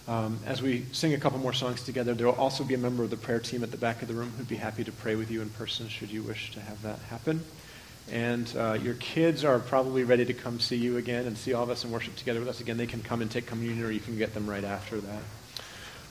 Um, 0.09 0.39
as 0.47 0.63
we 0.63 0.87
sing 0.93 1.15
a 1.15 1.19
couple 1.19 1.39
more 1.41 1.53
songs 1.53 1.83
together, 1.83 2.15
there 2.15 2.27
will 2.27 2.35
also 2.35 2.63
be 2.63 2.75
a 2.75 2.79
member 2.79 3.03
of 3.03 3.11
the 3.11 3.17
prayer 3.17 3.41
team 3.41 3.65
at 3.65 3.73
the 3.73 3.77
back 3.77 4.03
of 4.03 4.09
the 4.09 4.15
room 4.15 4.33
who'd 4.37 4.49
be 4.49 4.57
happy 4.57 4.85
to 4.85 4.93
pray 4.93 5.17
with 5.17 5.31
you 5.31 5.43
in 5.43 5.49
person 5.51 5.89
should 5.89 6.11
you 6.11 6.23
wish 6.23 6.53
to 6.53 6.61
have 6.61 6.81
that 6.83 6.99
happen. 7.11 7.43
And 8.13 8.53
uh, 8.57 8.75
your 8.81 8.95
kids 8.95 9.45
are 9.45 9.59
probably 9.59 10.05
ready 10.05 10.25
to 10.25 10.33
come 10.33 10.61
see 10.61 10.77
you 10.77 10.97
again 10.97 11.27
and 11.27 11.37
see 11.37 11.55
all 11.55 11.65
of 11.65 11.71
us 11.71 11.83
and 11.83 11.93
worship 11.93 12.15
together 12.15 12.39
with 12.39 12.49
us 12.49 12.61
again. 12.61 12.77
They 12.77 12.87
can 12.87 13.03
come 13.03 13.21
and 13.21 13.29
take 13.29 13.47
communion, 13.47 13.85
or 13.85 13.91
you 13.91 13.99
can 13.99 14.17
get 14.17 14.33
them 14.33 14.49
right 14.49 14.63
after 14.63 15.01
that. 15.01 15.23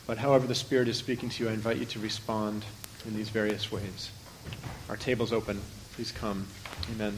But 0.05 0.17
however 0.17 0.45
the 0.45 0.55
Spirit 0.55 0.89
is 0.89 0.97
speaking 0.97 1.29
to 1.29 1.43
you, 1.43 1.49
I 1.49 1.53
invite 1.53 1.77
you 1.77 1.85
to 1.85 1.99
respond 1.99 2.65
in 3.05 3.15
these 3.15 3.29
various 3.29 3.71
ways. 3.71 4.11
Our 4.89 4.97
table's 4.97 5.31
open. 5.31 5.61
Please 5.93 6.11
come. 6.11 6.45
Amen. 6.93 7.17